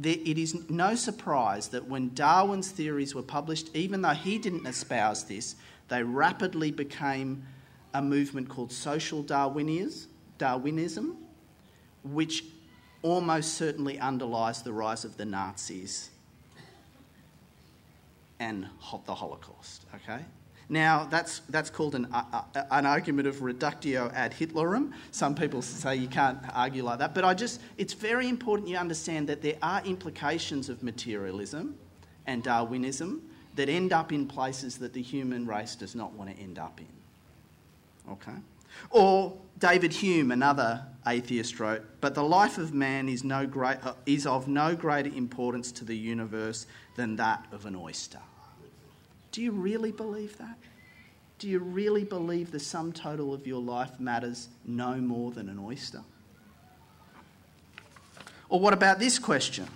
It 0.02 0.38
is 0.38 0.68
no 0.68 0.94
surprise 0.94 1.68
that 1.68 1.88
when 1.88 2.12
Darwin's 2.14 2.70
theories 2.70 3.14
were 3.14 3.22
published, 3.22 3.74
even 3.74 4.02
though 4.02 4.10
he 4.10 4.38
didn't 4.38 4.66
espouse 4.66 5.24
this, 5.24 5.56
they 5.88 6.02
rapidly 6.02 6.70
became 6.70 7.44
a 7.92 8.02
movement 8.02 8.48
called 8.48 8.72
social 8.72 9.22
Darwinism, 9.22 11.16
which 12.02 12.44
almost 13.02 13.54
certainly 13.54 13.98
underlies 14.00 14.62
the 14.62 14.72
rise 14.72 15.04
of 15.04 15.16
the 15.16 15.24
Nazis 15.24 16.10
and 18.40 18.66
the 19.06 19.14
Holocaust. 19.14 19.86
Okay? 19.94 20.24
Now, 20.68 21.06
that's, 21.10 21.40
that's 21.50 21.68
called 21.70 21.94
an, 21.94 22.06
uh, 22.12 22.42
an 22.70 22.86
argument 22.86 23.28
of 23.28 23.42
reductio 23.42 24.10
ad 24.14 24.32
Hitlerum. 24.32 24.92
Some 25.10 25.34
people 25.34 25.60
say 25.60 25.96
you 25.96 26.08
can't 26.08 26.38
argue 26.54 26.82
like 26.82 26.98
that, 27.00 27.14
but 27.14 27.24
I 27.24 27.34
just, 27.34 27.60
it's 27.76 27.92
very 27.92 28.28
important 28.28 28.68
you 28.68 28.76
understand 28.76 29.28
that 29.28 29.42
there 29.42 29.56
are 29.62 29.82
implications 29.84 30.68
of 30.68 30.82
materialism 30.82 31.76
and 32.26 32.42
Darwinism 32.42 33.22
that 33.56 33.68
end 33.68 33.92
up 33.92 34.12
in 34.12 34.26
places 34.26 34.78
that 34.78 34.92
the 34.92 35.02
human 35.02 35.46
race 35.46 35.76
does 35.76 35.94
not 35.94 36.12
want 36.14 36.34
to 36.34 36.42
end 36.42 36.58
up 36.58 36.80
in. 36.80 38.12
Okay? 38.12 38.38
Or 38.90 39.36
David 39.58 39.92
Hume, 39.92 40.32
another 40.32 40.84
atheist, 41.06 41.60
wrote, 41.60 41.82
But 42.00 42.14
the 42.14 42.24
life 42.24 42.58
of 42.58 42.74
man 42.74 43.08
is, 43.08 43.22
no 43.22 43.46
great, 43.46 43.78
uh, 43.84 43.94
is 44.06 44.26
of 44.26 44.48
no 44.48 44.74
greater 44.74 45.10
importance 45.10 45.70
to 45.72 45.84
the 45.84 45.96
universe 45.96 46.66
than 46.96 47.16
that 47.16 47.46
of 47.52 47.66
an 47.66 47.76
oyster. 47.76 48.20
Do 49.34 49.42
you 49.42 49.50
really 49.50 49.90
believe 49.90 50.38
that? 50.38 50.56
Do 51.40 51.48
you 51.48 51.58
really 51.58 52.04
believe 52.04 52.52
the 52.52 52.60
sum 52.60 52.92
total 52.92 53.34
of 53.34 53.48
your 53.48 53.60
life 53.60 53.98
matters 53.98 54.46
no 54.64 54.94
more 54.94 55.32
than 55.32 55.48
an 55.48 55.58
oyster? 55.58 56.02
Or 58.48 58.60
what 58.60 58.72
about 58.72 59.00
this 59.00 59.18
question? 59.18 59.66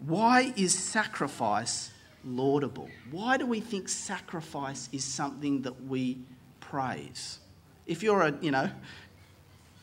Why 0.00 0.52
is 0.58 0.78
sacrifice 0.78 1.90
laudable? 2.22 2.90
Why 3.10 3.38
do 3.38 3.46
we 3.46 3.60
think 3.60 3.88
sacrifice 3.88 4.90
is 4.92 5.04
something 5.04 5.62
that 5.62 5.86
we 5.86 6.18
praise? 6.60 7.38
If 7.86 8.02
you're 8.02 8.20
a, 8.20 8.34
you 8.42 8.50
know, 8.50 8.70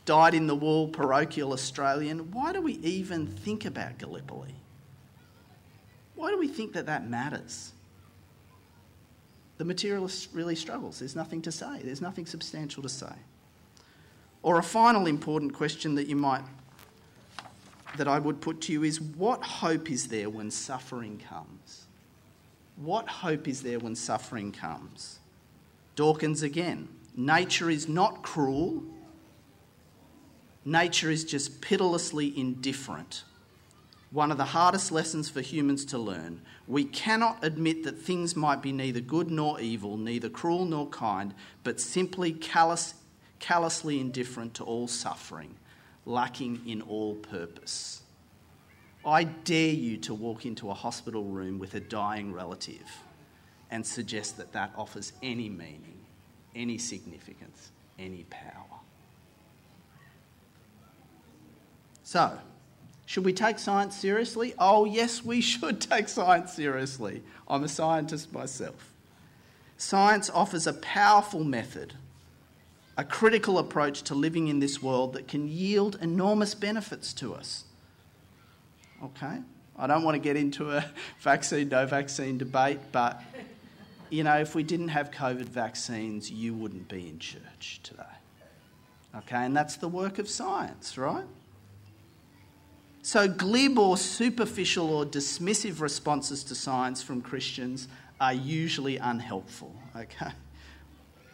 dyed 0.06 0.36
in 0.36 0.46
the 0.46 0.56
wool 0.56 0.90
parochial 0.90 1.52
Australian, 1.52 2.30
why 2.30 2.54
do 2.54 2.62
we 2.62 2.74
even 2.74 3.26
think 3.26 3.66
about 3.66 3.98
Gallipoli? 3.98 4.54
Why 6.14 6.30
do 6.30 6.38
we 6.38 6.48
think 6.48 6.74
that 6.74 6.86
that 6.86 7.10
matters? 7.10 7.72
The 9.58 9.66
materialist 9.66 10.30
really 10.34 10.56
struggles. 10.56 11.00
There's 11.00 11.16
nothing 11.16 11.42
to 11.44 11.52
say, 11.52 11.82
there's 11.84 12.02
nothing 12.02 12.26
substantial 12.26 12.84
to 12.84 12.90
say. 12.90 13.14
Or 14.42 14.60
a 14.60 14.64
final 14.64 15.08
important 15.08 15.54
question 15.54 15.96
that 15.96 16.08
you 16.08 16.16
might 16.16 16.44
that 17.98 18.08
I 18.08 18.20
would 18.20 18.42
put 18.42 18.62
to 18.62 18.74
you 18.74 18.84
is 18.84 19.00
what 19.00 19.42
hope 19.42 19.90
is 19.90 20.08
there 20.08 20.30
when 20.30 20.52
suffering 20.52 21.22
comes? 21.30 21.86
What 22.76 23.08
hope 23.08 23.48
is 23.48 23.62
there 23.62 23.80
when 23.80 23.96
suffering 23.96 24.52
comes? 24.52 25.20
Dawkins 25.96 26.44
again. 26.44 26.90
Nature 27.16 27.70
is 27.70 27.88
not 27.88 28.22
cruel. 28.22 28.84
Nature 30.66 31.10
is 31.10 31.24
just 31.24 31.62
pitilessly 31.62 32.38
indifferent 32.38 33.24
one 34.16 34.32
of 34.32 34.38
the 34.38 34.46
hardest 34.46 34.94
lessons 34.94 35.30
for 35.30 35.42
humans 35.42 35.84
to 35.84 35.98
learn. 35.98 36.42
We 36.68 36.86
cannot 36.86 37.44
admit 37.44 37.84
that 37.84 37.98
things 37.98 38.34
might 38.34 38.62
be 38.62 38.72
neither 38.72 39.02
good 39.02 39.30
nor 39.30 39.60
evil, 39.60 39.98
neither 39.98 40.30
cruel 40.30 40.64
nor 40.64 40.88
kind, 40.88 41.34
but 41.66 41.82
simply 41.82 42.32
callous, 42.32 42.94
callously 43.40 44.00
indifferent 44.00 44.54
to 44.54 44.64
all 44.64 44.88
suffering, 44.88 45.54
lacking 46.06 46.62
in 46.66 46.82
all 46.84 47.16
purpose. 47.16 48.04
I 49.06 49.26
dare 49.26 49.74
you 49.74 49.98
to 49.98 50.14
walk 50.14 50.46
into 50.46 50.70
a 50.70 50.74
hospital 50.74 51.26
room 51.26 51.60
with 51.60 51.76
a 51.76 51.82
dying 51.82 52.32
relative 52.32 52.90
and 53.70 53.86
suggest 53.86 54.38
that 54.38 54.54
that 54.54 54.72
offers 54.78 55.12
any 55.22 55.50
meaning, 55.50 56.00
any 56.56 56.78
significance, 56.78 57.74
any 58.00 58.24
power. 58.30 58.80
So, 62.04 62.40
should 63.06 63.24
we 63.24 63.34
take 63.34 63.60
science 63.60 63.96
seriously? 63.96 64.54
Oh, 64.58 64.86
yes, 64.86 65.24
we 65.24 65.42
should 65.42 65.80
take 65.92 66.10
science 66.10 66.54
seriously. 66.54 67.22
I'm 67.48 67.64
a 67.64 67.68
scientist 67.68 68.34
myself. 68.34 68.94
Science 69.78 70.30
offers 70.30 70.66
a 70.68 70.74
powerful 70.74 71.44
method, 71.44 71.94
a 72.98 73.04
critical 73.04 73.60
approach 73.60 74.02
to 74.04 74.16
living 74.16 74.48
in 74.48 74.60
this 74.60 74.82
world 74.82 75.14
that 75.14 75.28
can 75.28 75.48
yield 75.48 75.98
enormous 76.02 76.56
benefits 76.56 77.14
to 77.14 77.36
us. 77.36 77.66
Okay? 79.04 79.40
I 79.78 79.88
don't 79.88 80.04
want 80.04 80.16
to 80.16 80.20
get 80.20 80.38
into 80.38 80.72
a 80.72 80.86
vaccine, 81.20 81.70
no 81.70 81.86
vaccine 81.86 82.38
debate, 82.38 82.80
but 82.92 83.22
you 84.10 84.24
know, 84.24 84.38
if 84.38 84.56
we 84.56 84.64
didn't 84.64 84.88
have 84.90 85.12
COVID 85.12 85.46
vaccines, 85.46 86.32
you 86.32 86.54
wouldn't 86.54 86.88
be 86.88 87.10
in 87.10 87.20
church 87.20 87.82
today. 87.84 88.04
Okay? 89.18 89.46
And 89.46 89.56
that's 89.56 89.76
the 89.76 89.90
work 89.90 90.18
of 90.18 90.30
science, 90.30 90.98
right? 90.98 91.26
So, 93.06 93.28
glib 93.28 93.78
or 93.78 93.98
superficial 93.98 94.90
or 94.92 95.06
dismissive 95.06 95.80
responses 95.80 96.44
to 96.46 96.56
science 96.56 97.04
from 97.04 97.22
Christians 97.22 97.88
are 98.20 98.34
usually 98.34 98.98
unhelpful, 98.98 99.76
okay? 99.96 100.32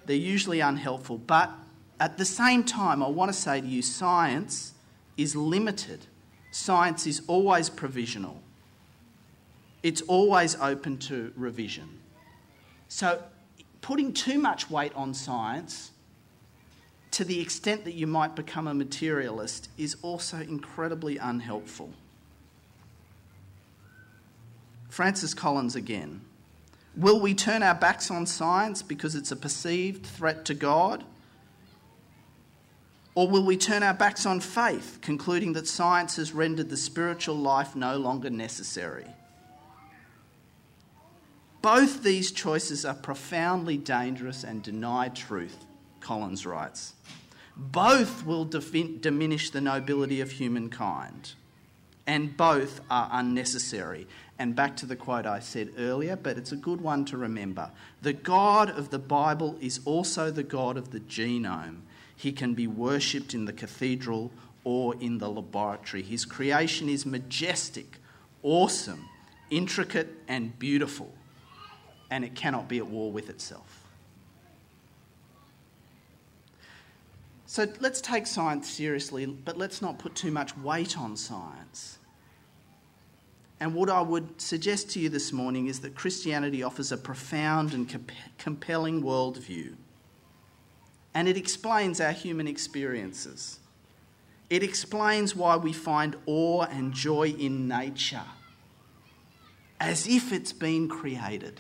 They're 0.06 0.18
usually 0.18 0.60
unhelpful. 0.60 1.20
But 1.20 1.50
at 1.98 2.18
the 2.18 2.26
same 2.26 2.66
time, 2.66 3.02
I 3.02 3.08
want 3.08 3.32
to 3.32 3.34
say 3.34 3.62
to 3.62 3.66
you 3.66 3.82
science 3.82 4.74
is 5.16 5.34
limited, 5.34 6.08
science 6.52 7.08
is 7.08 7.22
always 7.28 7.70
provisional, 7.70 8.44
it's 9.82 10.02
always 10.02 10.58
open 10.60 10.98
to 10.98 11.32
revision. 11.38 12.02
So, 12.90 13.24
putting 13.80 14.12
too 14.12 14.40
much 14.40 14.70
weight 14.70 14.92
on 14.94 15.14
science 15.14 15.92
to 17.12 17.26
the 17.26 17.42
extent 17.42 17.84
that 17.86 17.94
you 17.94 18.08
might 18.08 18.36
become 18.36 18.68
a 18.68 18.74
materialist 18.74 19.70
is 19.78 19.98
also 20.02 20.38
incredibly 20.38 21.18
unhelpful. 21.18 21.92
Francis 24.90 25.34
Collins 25.34 25.76
again. 25.76 26.22
Will 26.96 27.20
we 27.20 27.34
turn 27.34 27.64
our 27.64 27.76
backs 27.76 28.12
on 28.12 28.26
science 28.26 28.82
because 28.82 29.16
it's 29.16 29.32
a 29.32 29.36
perceived 29.38 30.06
threat 30.06 30.44
to 30.46 30.54
God? 30.54 31.06
Or 33.16 33.28
will 33.28 33.46
we 33.46 33.58
turn 33.58 33.84
our 33.84 33.94
backs 33.94 34.26
on 34.26 34.40
faith, 34.40 35.00
concluding 35.02 35.54
that 35.54 35.68
science 35.68 36.16
has 36.16 36.34
rendered 36.34 36.70
the 36.70 36.78
spiritual 36.78 37.36
life 37.36 37.76
no 37.76 37.98
longer 37.98 38.30
necessary? 38.30 39.06
Both 41.62 42.04
these 42.04 42.32
choices 42.32 42.86
are 42.86 42.94
profoundly 42.94 43.78
dangerous 43.78 44.44
and 44.44 44.64
deny 44.64 45.10
truth, 45.10 45.66
Collins 46.02 46.46
writes. 46.46 46.94
Both 47.56 48.26
will 48.26 48.46
diminish 48.46 49.50
the 49.50 49.62
nobility 49.62 50.22
of 50.22 50.32
humankind, 50.32 51.34
and 52.08 52.36
both 52.36 52.82
are 52.90 53.10
unnecessary. 53.12 54.08
And 54.40 54.56
back 54.56 54.76
to 54.78 54.86
the 54.86 54.96
quote 54.96 55.28
I 55.28 55.40
said 55.40 55.72
earlier, 55.78 56.16
but 56.16 56.38
it's 56.38 56.52
a 56.52 56.56
good 56.56 56.82
one 56.82 57.06
to 57.06 57.18
remember. 57.18 57.70
The 58.02 58.14
God 58.14 58.70
of 58.72 58.90
the 58.90 59.00
Bible 59.00 59.56
is 59.62 59.80
also 59.86 60.32
the 60.32 60.44
God 60.44 60.78
of 60.78 60.92
the 60.92 61.02
genome. 61.02 61.82
He 62.16 62.32
can 62.32 62.56
be 62.56 62.66
worshipped 62.66 63.34
in 63.34 63.46
the 63.46 63.54
cathedral 63.54 64.32
or 64.64 64.96
in 64.96 65.20
the 65.20 65.30
laboratory. 65.30 66.02
His 66.02 66.26
creation 66.26 66.90
is 66.90 67.06
majestic, 67.06 67.98
awesome, 68.42 69.10
intricate, 69.50 70.10
and 70.28 70.58
beautiful, 70.58 71.14
and 72.10 72.24
it 72.24 72.34
cannot 72.34 72.68
be 72.68 72.78
at 72.78 72.88
war 72.88 73.12
with 73.12 73.30
itself. 73.30 73.86
So 77.52 77.68
let's 77.82 78.00
take 78.00 78.28
science 78.28 78.70
seriously, 78.70 79.26
but 79.26 79.58
let's 79.58 79.82
not 79.82 80.00
put 80.00 80.16
too 80.16 80.32
much 80.32 80.56
weight 80.56 80.98
on 80.98 81.18
science. 81.18 82.00
And 83.60 83.76
what 83.76 83.90
I 83.90 84.00
would 84.00 84.40
suggest 84.40 84.92
to 84.92 85.02
you 85.02 85.10
this 85.10 85.34
morning 85.34 85.68
is 85.68 85.82
that 85.82 85.94
Christianity 85.94 86.64
offers 86.64 86.94
a 86.94 86.98
profound 86.98 87.74
and 87.74 87.90
comp- 87.90 88.14
compelling 88.38 89.04
worldview. 89.04 89.76
And 91.14 91.28
it 91.28 91.36
explains 91.36 92.00
our 92.00 92.14
human 92.14 92.48
experiences. 92.48 93.60
It 94.50 94.64
explains 94.64 95.36
why 95.36 95.58
we 95.58 95.74
find 95.74 96.16
awe 96.26 96.62
and 96.72 96.94
joy 96.94 97.36
in 97.38 97.68
nature, 97.68 98.30
as 99.78 100.08
if 100.08 100.32
it's 100.32 100.54
been 100.54 100.88
created 100.88 101.60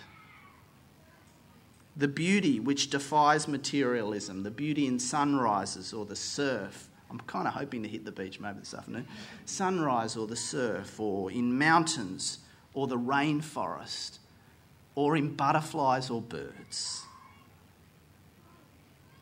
the 1.95 2.07
beauty 2.07 2.59
which 2.59 2.89
defies 2.89 3.47
materialism, 3.47 4.43
the 4.43 4.51
beauty 4.51 4.87
in 4.87 4.99
sunrises 4.99 5.93
or 5.93 6.05
the 6.05 6.15
surf. 6.15 6.89
I'm 7.09 7.19
kind 7.21 7.47
of 7.47 7.53
hoping 7.53 7.83
to 7.83 7.89
hit 7.89 8.05
the 8.05 8.11
beach 8.11 8.39
maybe 8.39 8.59
this 8.59 8.73
afternoon. 8.73 9.05
Sunrise 9.45 10.15
or 10.15 10.27
the 10.27 10.35
surf, 10.35 10.99
or 10.99 11.29
in 11.29 11.57
mountains 11.57 12.39
or 12.73 12.87
the 12.87 12.97
rainforest, 12.97 14.19
or 14.95 15.17
in 15.17 15.35
butterflies 15.35 16.09
or 16.09 16.21
birds. 16.21 17.03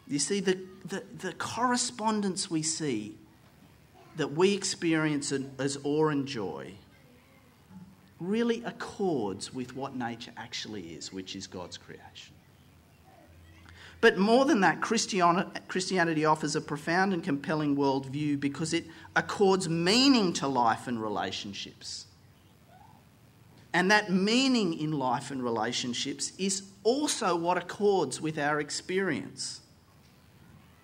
You 0.07 0.19
see, 0.19 0.39
the, 0.39 0.59
the, 0.85 1.03
the 1.17 1.33
correspondence 1.33 2.49
we 2.49 2.61
see 2.61 3.15
that 4.17 4.33
we 4.33 4.53
experience 4.53 5.31
as 5.57 5.77
awe 5.83 6.09
and 6.09 6.27
joy 6.27 6.73
really 8.19 8.63
accords 8.63 9.53
with 9.53 9.75
what 9.75 9.95
nature 9.95 10.31
actually 10.35 10.89
is, 10.89 11.13
which 11.13 11.35
is 11.35 11.47
God's 11.47 11.77
creation. 11.77 12.35
But 14.01 14.17
more 14.17 14.45
than 14.45 14.61
that, 14.61 14.81
Christianity 14.81 16.25
offers 16.25 16.55
a 16.55 16.61
profound 16.61 17.13
and 17.13 17.21
compelling 17.21 17.75
worldview 17.75 18.39
because 18.39 18.73
it 18.73 18.85
accords 19.15 19.67
meaning 19.67 20.31
to 20.33 20.47
life 20.47 20.87
and 20.87 21.01
relationships. 21.01 22.05
And 23.73 23.91
that 23.91 24.09
meaning 24.09 24.79
in 24.79 24.93
life 24.93 25.31
and 25.31 25.43
relationships 25.43 26.31
is 26.37 26.63
also 26.83 27.35
what 27.35 27.57
accords 27.57 28.21
with 28.21 28.39
our 28.39 28.61
experience. 28.61 29.59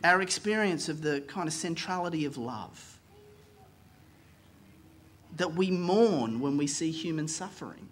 Our 0.03 0.21
experience 0.21 0.89
of 0.89 1.01
the 1.01 1.21
kind 1.21 1.47
of 1.47 1.53
centrality 1.53 2.25
of 2.25 2.37
love. 2.37 2.99
That 5.37 5.53
we 5.53 5.71
mourn 5.71 6.41
when 6.41 6.57
we 6.57 6.67
see 6.67 6.91
human 6.91 7.29
suffering. 7.29 7.87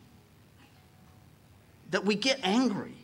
That 1.91 2.03
we 2.03 2.15
get 2.15 2.39
angry 2.43 2.97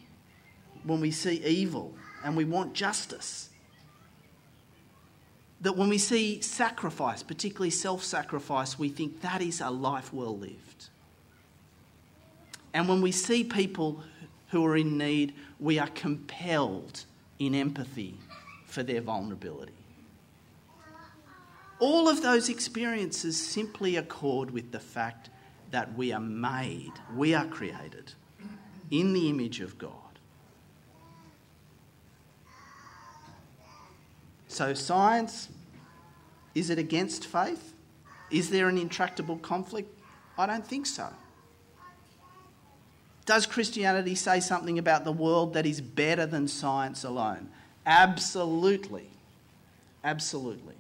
when 0.84 1.00
we 1.00 1.12
see 1.12 1.42
evil 1.46 1.96
and 2.24 2.36
we 2.36 2.46
want 2.46 2.74
justice. 2.74 3.50
That 5.62 5.76
when 5.76 5.90
we 5.90 5.98
see 5.98 6.42
sacrifice, 6.42 7.22
particularly 7.22 7.70
self 7.70 8.04
sacrifice, 8.04 8.80
we 8.80 8.90
think 8.90 9.22
that 9.22 9.42
is 9.42 9.62
a 9.62 9.70
life 9.70 10.14
well 10.14 10.38
lived. 10.38 10.90
And 12.74 12.88
when 12.88 13.02
we 13.02 13.12
see 13.12 13.44
people 13.44 14.02
who 14.50 14.66
are 14.66 14.78
in 14.78 14.98
need, 14.98 15.34
we 15.60 15.80
are 15.80 15.88
compelled 15.88 17.04
in 17.40 17.56
empathy 17.56 18.18
for 18.66 18.84
their 18.84 19.02
vulnerability. 19.02 19.74
All 21.80 22.10
of 22.10 22.22
those 22.22 22.50
experiences 22.50 23.42
simply 23.42 23.96
accord 23.96 24.52
with 24.52 24.72
the 24.72 24.80
fact 24.80 25.30
that 25.72 25.96
we 25.96 26.12
are 26.12 26.20
made, 26.20 26.92
we 27.16 27.34
are 27.34 27.46
created 27.46 28.14
in 28.92 29.14
the 29.14 29.30
image 29.30 29.62
of 29.62 29.78
God. 29.78 30.09
So, 34.50 34.74
science, 34.74 35.48
is 36.56 36.70
it 36.70 36.80
against 36.80 37.26
faith? 37.26 37.74
Is 38.32 38.50
there 38.50 38.68
an 38.68 38.78
intractable 38.78 39.38
conflict? 39.38 39.98
I 40.38 40.46
don't 40.48 40.66
think 40.66 40.86
so. 40.86 41.08
Does 43.26 43.46
Christianity 43.46 44.16
say 44.16 44.40
something 44.40 44.80
about 44.80 45.06
the 45.06 45.12
world 45.12 45.54
that 45.54 45.68
is 45.68 45.80
better 45.80 46.26
than 46.26 46.48
science 46.48 47.04
alone? 47.04 47.50
Absolutely. 47.86 49.08
Absolutely. 50.04 50.74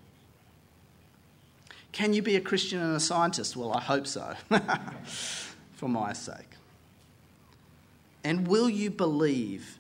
Can 1.91 2.13
you 2.13 2.23
be 2.23 2.36
a 2.36 2.41
Christian 2.41 2.82
and 2.82 2.95
a 2.95 2.99
scientist? 2.99 3.55
Well, 3.55 3.71
I 3.71 3.82
hope 3.82 4.08
so, 4.08 4.34
for 5.73 5.88
my 5.88 6.13
sake. 6.13 6.55
And 8.23 8.47
will 8.47 8.69
you 8.69 8.89
believe 8.89 9.77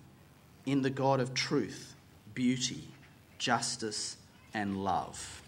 in 0.65 0.83
the 0.83 0.89
God 0.91 1.19
of 1.19 1.33
truth, 1.33 1.95
beauty, 2.35 2.83
justice, 3.39 4.17
and 4.53 4.83
love? 4.83 5.41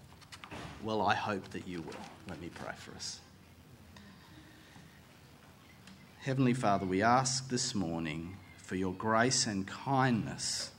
Well, 0.84 1.02
I 1.02 1.14
hope 1.14 1.50
that 1.52 1.68
you 1.68 1.82
will. 1.82 1.94
Let 2.28 2.42
me 2.42 2.50
pray 2.50 2.74
for 2.78 2.96
us. 2.96 3.20
Heavenly 6.22 6.54
Father, 6.54 6.86
we 6.86 7.02
ask 7.02 7.50
this 7.50 7.76
morning 7.76 8.38
for 8.58 8.76
your 8.76 8.94
grace 8.94 9.46
and 9.46 9.68
kindness 9.68 10.72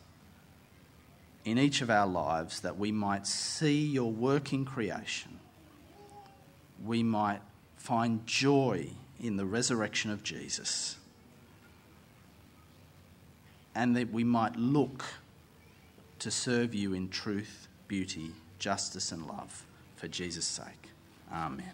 in 1.44 1.59
each 1.59 1.83
of 1.83 1.90
our 1.90 2.07
lives 2.07 2.61
that 2.61 2.79
we 2.79 2.92
might 2.92 3.27
see 3.27 3.85
your 3.85 4.11
work 4.11 4.53
in 4.53 4.64
creation. 4.64 5.38
We 6.85 7.03
might 7.03 7.40
find 7.77 8.25
joy 8.27 8.90
in 9.20 9.37
the 9.37 9.44
resurrection 9.44 10.11
of 10.11 10.22
Jesus. 10.22 10.96
And 13.75 13.96
that 13.96 14.12
we 14.12 14.22
might 14.25 14.57
look 14.57 15.05
to 16.23 16.31
serve 16.31 16.73
you 16.73 16.95
in 16.95 17.09
truth, 17.09 17.67
beauty, 17.89 18.31
justice, 18.61 19.11
and 19.11 19.27
love 19.27 19.67
for 19.97 20.07
Jesus' 20.07 20.45
sake. 20.45 20.89
Amen. 21.33 21.73